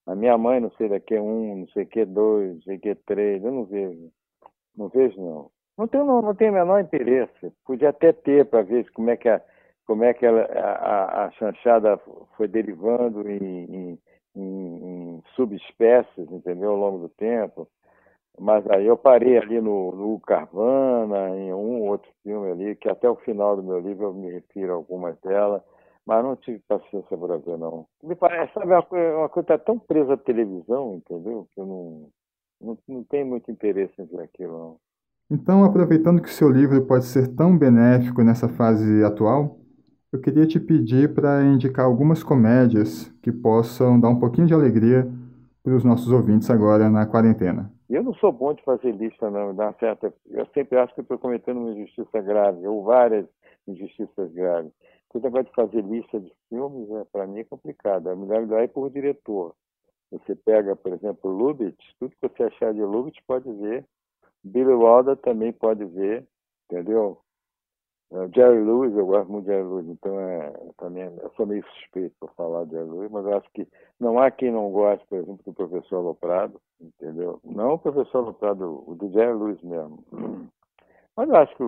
a 0.08 0.16
minha 0.16 0.38
mãe, 0.38 0.62
não 0.62 0.72
sei 0.72 0.88
daqui 0.88 1.16
é 1.16 1.22
um, 1.22 1.58
não 1.58 1.68
sei 1.70 1.86
que 1.86 2.06
dois, 2.06 2.56
não 2.56 2.62
sei 2.62 2.80
que 2.80 2.96
três, 2.96 3.44
eu 3.44 3.52
não 3.52 3.66
vejo. 3.66 4.10
Não 4.76 4.88
vejo, 4.88 5.20
não. 5.20 5.52
Não 5.78 5.88
tenho, 5.88 6.06
não, 6.06 6.22
não 6.22 6.34
tenho 6.34 6.52
o 6.52 6.56
menor 6.56 6.80
interesse. 6.80 7.52
Podia 7.66 7.90
até 7.90 8.14
ter 8.14 8.46
para 8.46 8.62
ver 8.64 8.90
como 8.92 9.10
é 9.10 9.18
que, 9.18 9.28
a, 9.28 9.42
como 9.86 10.04
é 10.06 10.14
que 10.14 10.26
ela, 10.26 10.44
a, 10.44 11.26
a 11.26 11.32
chanchada 11.32 12.00
foi 12.38 12.48
derivando 12.48 13.30
em, 13.30 13.66
em, 13.66 14.00
em, 14.36 15.16
em, 15.16 15.24
subespécies, 15.36 16.32
entendeu, 16.32 16.72
ao 16.72 16.78
longo 16.78 17.00
do 17.00 17.10
tempo. 17.10 17.68
Mas 18.40 18.66
aí 18.70 18.86
eu 18.86 18.96
parei 18.96 19.38
ali 19.38 19.60
no, 19.60 19.92
no 19.92 20.20
Carvana, 20.22 21.36
em 21.38 21.52
um 21.54 21.82
outro 21.82 22.10
filme 22.24 22.52
ali, 22.52 22.76
que 22.76 22.88
até 22.88 23.10
o 23.10 23.16
final 23.18 23.58
do 23.58 23.64
meu 23.64 23.80
livro 23.80 24.06
eu 24.06 24.14
me 24.14 24.32
refiro 24.32 24.72
a 24.72 24.76
algumas 24.76 25.20
delas 25.20 25.62
mas 26.08 26.24
não 26.24 26.38
tive 26.38 26.60
paciência 26.68 27.18
para 27.18 27.38
ver, 27.38 27.58
não. 27.58 27.86
Me 28.02 28.16
parece, 28.16 28.54
sabe, 28.54 28.68
uma 28.68 28.82
coisa, 28.82 29.18
uma 29.18 29.30
coisa 29.30 29.48
tá 29.48 29.58
tão 29.58 29.78
presa 29.78 30.14
à 30.14 30.18
televisão, 30.18 30.96
entendeu? 30.96 31.46
Que 31.54 31.60
eu 31.60 31.66
não, 31.66 32.10
não, 32.62 32.78
não 32.88 33.04
tenho 33.04 33.28
muito 33.28 33.52
interesse 33.52 33.94
em 34.00 34.06
ver 34.06 34.22
aquilo, 34.22 34.58
não. 34.58 34.76
Então, 35.30 35.66
aproveitando 35.66 36.22
que 36.22 36.30
o 36.30 36.32
seu 36.32 36.50
livro 36.50 36.82
pode 36.88 37.04
ser 37.04 37.36
tão 37.36 37.58
benéfico 37.58 38.24
nessa 38.24 38.48
fase 38.48 39.04
atual, 39.04 39.58
eu 40.14 40.22
queria 40.22 40.48
te 40.48 40.58
pedir 40.58 41.14
para 41.14 41.44
indicar 41.44 41.86
algumas 41.86 42.24
comédias 42.24 43.10
que 43.22 43.30
possam 43.30 44.00
dar 44.00 44.08
um 44.08 44.20
pouquinho 44.20 44.48
de 44.48 44.54
alegria 44.54 45.06
para 45.62 45.76
os 45.76 45.84
nossos 45.84 46.10
ouvintes 46.10 46.50
agora 46.50 46.90
na 46.90 47.06
quarentena. 47.06 47.70
Eu 47.90 48.02
não 48.02 48.14
sou 48.14 48.32
bom 48.32 48.54
de 48.54 48.64
fazer 48.64 48.94
lista, 48.94 49.30
não. 49.30 49.54
Dá 49.54 49.74
certa... 49.74 50.14
Eu 50.30 50.46
sempre 50.54 50.78
acho 50.78 50.96
que 50.96 51.02
estou 51.02 51.18
cometendo 51.18 51.60
uma 51.60 51.72
injustiça 51.72 52.22
grave, 52.22 52.66
ou 52.66 52.86
várias 52.86 53.26
injustiças 53.68 54.32
graves. 54.32 54.72
Esse 55.10 55.24
negócio 55.24 55.46
de 55.46 55.56
fazer 55.56 55.84
lista 55.84 56.20
de 56.20 56.34
filmes, 56.50 56.90
né, 56.90 57.06
para 57.12 57.26
mim 57.26 57.40
é 57.40 57.44
complicado. 57.44 58.10
É 58.10 58.16
melhor 58.16 58.64
ir 58.64 58.68
por 58.68 58.90
diretor. 58.90 59.56
Você 60.12 60.36
pega, 60.36 60.76
por 60.76 60.94
exemplo, 60.94 61.30
Lubitsch, 61.32 61.94
tudo 62.00 62.16
que 62.16 62.28
você 62.28 62.44
achar 62.44 62.74
de 62.74 62.82
Lubitsch 62.82 63.22
pode 63.26 63.52
ver. 63.54 63.86
Billy 64.44 64.74
Wilder 64.74 65.18
também 65.18 65.52
pode 65.52 65.84
ver, 65.86 66.26
entendeu? 66.66 67.20
Uh, 68.10 68.30
Jerry 68.34 68.64
Lewis, 68.64 68.96
eu 68.96 69.06
gosto 69.06 69.30
muito 69.30 69.46
de 69.46 69.52
Jerry 69.52 69.68
Lewis, 69.68 69.88
então 69.90 70.18
é, 70.18 70.54
também 70.78 71.04
eu 71.04 71.30
sou 71.36 71.46
meio 71.46 71.62
suspeito 71.74 72.16
para 72.22 72.30
falar 72.36 72.64
de 72.64 72.72
Jerry 72.72 72.90
Lewis, 72.90 73.12
mas 73.12 73.26
eu 73.26 73.38
acho 73.38 73.52
que 73.52 73.68
não 74.00 74.18
há 74.18 74.32
quem 74.32 74.50
não 74.50 74.72
goste, 74.72 75.06
por 75.08 75.18
exemplo, 75.18 75.42
do 75.46 75.54
professor 75.54 76.00
Loprado, 76.00 76.62
entendeu? 76.80 77.42
Não 77.44 77.74
o 77.74 77.80
professor 77.80 78.22
Loprado, 78.22 78.82
o 78.88 78.96
do 78.96 79.12
Jerry 79.12 79.34
Lewis 79.34 79.62
mesmo. 79.62 80.06
Mas 81.18 81.32
acho 81.32 81.56
que 81.58 81.64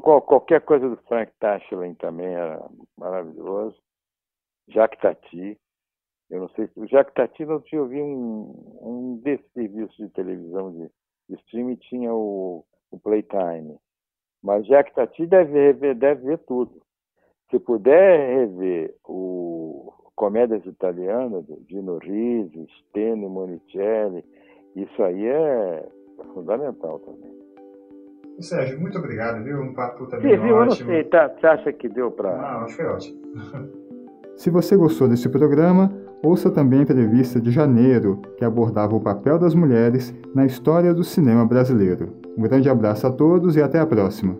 qualquer 0.00 0.60
coisa 0.60 0.88
do 0.88 0.96
Frank 1.08 1.32
Tashlin 1.40 1.94
também 1.94 2.32
era 2.32 2.64
maravilhoso. 2.96 3.76
Jacques 4.68 5.00
Tati. 5.00 5.58
Eu 6.30 6.40
não 6.40 6.48
sei 6.50 6.68
se 6.68 6.78
o 6.78 6.86
Jacques 6.86 7.12
Tati 7.12 7.44
não 7.44 7.60
tinha 7.60 7.82
ouvido 7.82 8.04
um, 8.04 8.78
um 8.80 9.20
desses 9.20 9.44
serviços 9.52 9.96
de 9.96 10.08
televisão 10.10 10.70
de, 10.70 10.88
de 11.28 11.34
streaming 11.40 11.74
tinha 11.74 12.14
o, 12.14 12.64
o 12.92 12.98
Playtime. 13.00 13.76
Mas 14.40 14.64
Jacques 14.68 14.94
Tati 14.94 15.26
deve 15.26 15.52
rever, 15.52 15.96
deve 15.96 16.22
ver 16.22 16.38
tudo. 16.46 16.80
Se 17.50 17.58
puder 17.58 18.38
rever 18.38 18.94
o 19.04 19.92
comédias 20.14 20.64
italianas, 20.66 21.44
Dino 21.66 21.98
Risi, 21.98 22.64
Steno 22.78 23.28
Monicelli, 23.28 24.24
isso 24.76 25.02
aí 25.02 25.26
é 25.26 25.88
fundamental 26.32 27.00
também. 27.00 27.43
Sérgio, 28.40 28.80
muito 28.80 28.98
obrigado, 28.98 29.42
viu? 29.44 29.60
Um 29.60 29.72
papo 29.72 30.06
também 30.06 30.36
Sim, 30.36 30.42
viu? 30.42 30.54
ótimo. 30.54 30.90
Eu 30.90 30.96
não 30.96 31.02
sei, 31.02 31.04
tá? 31.04 31.28
Você 31.28 31.46
acha 31.46 31.72
que 31.72 31.88
deu 31.88 32.10
para... 32.10 32.30
Ah, 32.30 32.62
acho 32.62 32.76
que 32.76 32.82
foi 32.82 32.92
ótimo. 32.92 33.18
Se 34.36 34.50
você 34.50 34.76
gostou 34.76 35.08
desse 35.08 35.28
programa, 35.28 35.92
ouça 36.22 36.50
também 36.50 36.80
a 36.80 36.82
entrevista 36.82 37.40
de 37.40 37.50
janeiro, 37.50 38.20
que 38.36 38.44
abordava 38.44 38.96
o 38.96 39.00
papel 39.00 39.38
das 39.38 39.54
mulheres 39.54 40.12
na 40.34 40.44
história 40.44 40.92
do 40.92 41.04
cinema 41.04 41.46
brasileiro. 41.46 42.12
Um 42.36 42.42
grande 42.42 42.68
abraço 42.68 43.06
a 43.06 43.12
todos 43.12 43.56
e 43.56 43.62
até 43.62 43.78
a 43.78 43.86
próxima. 43.86 44.36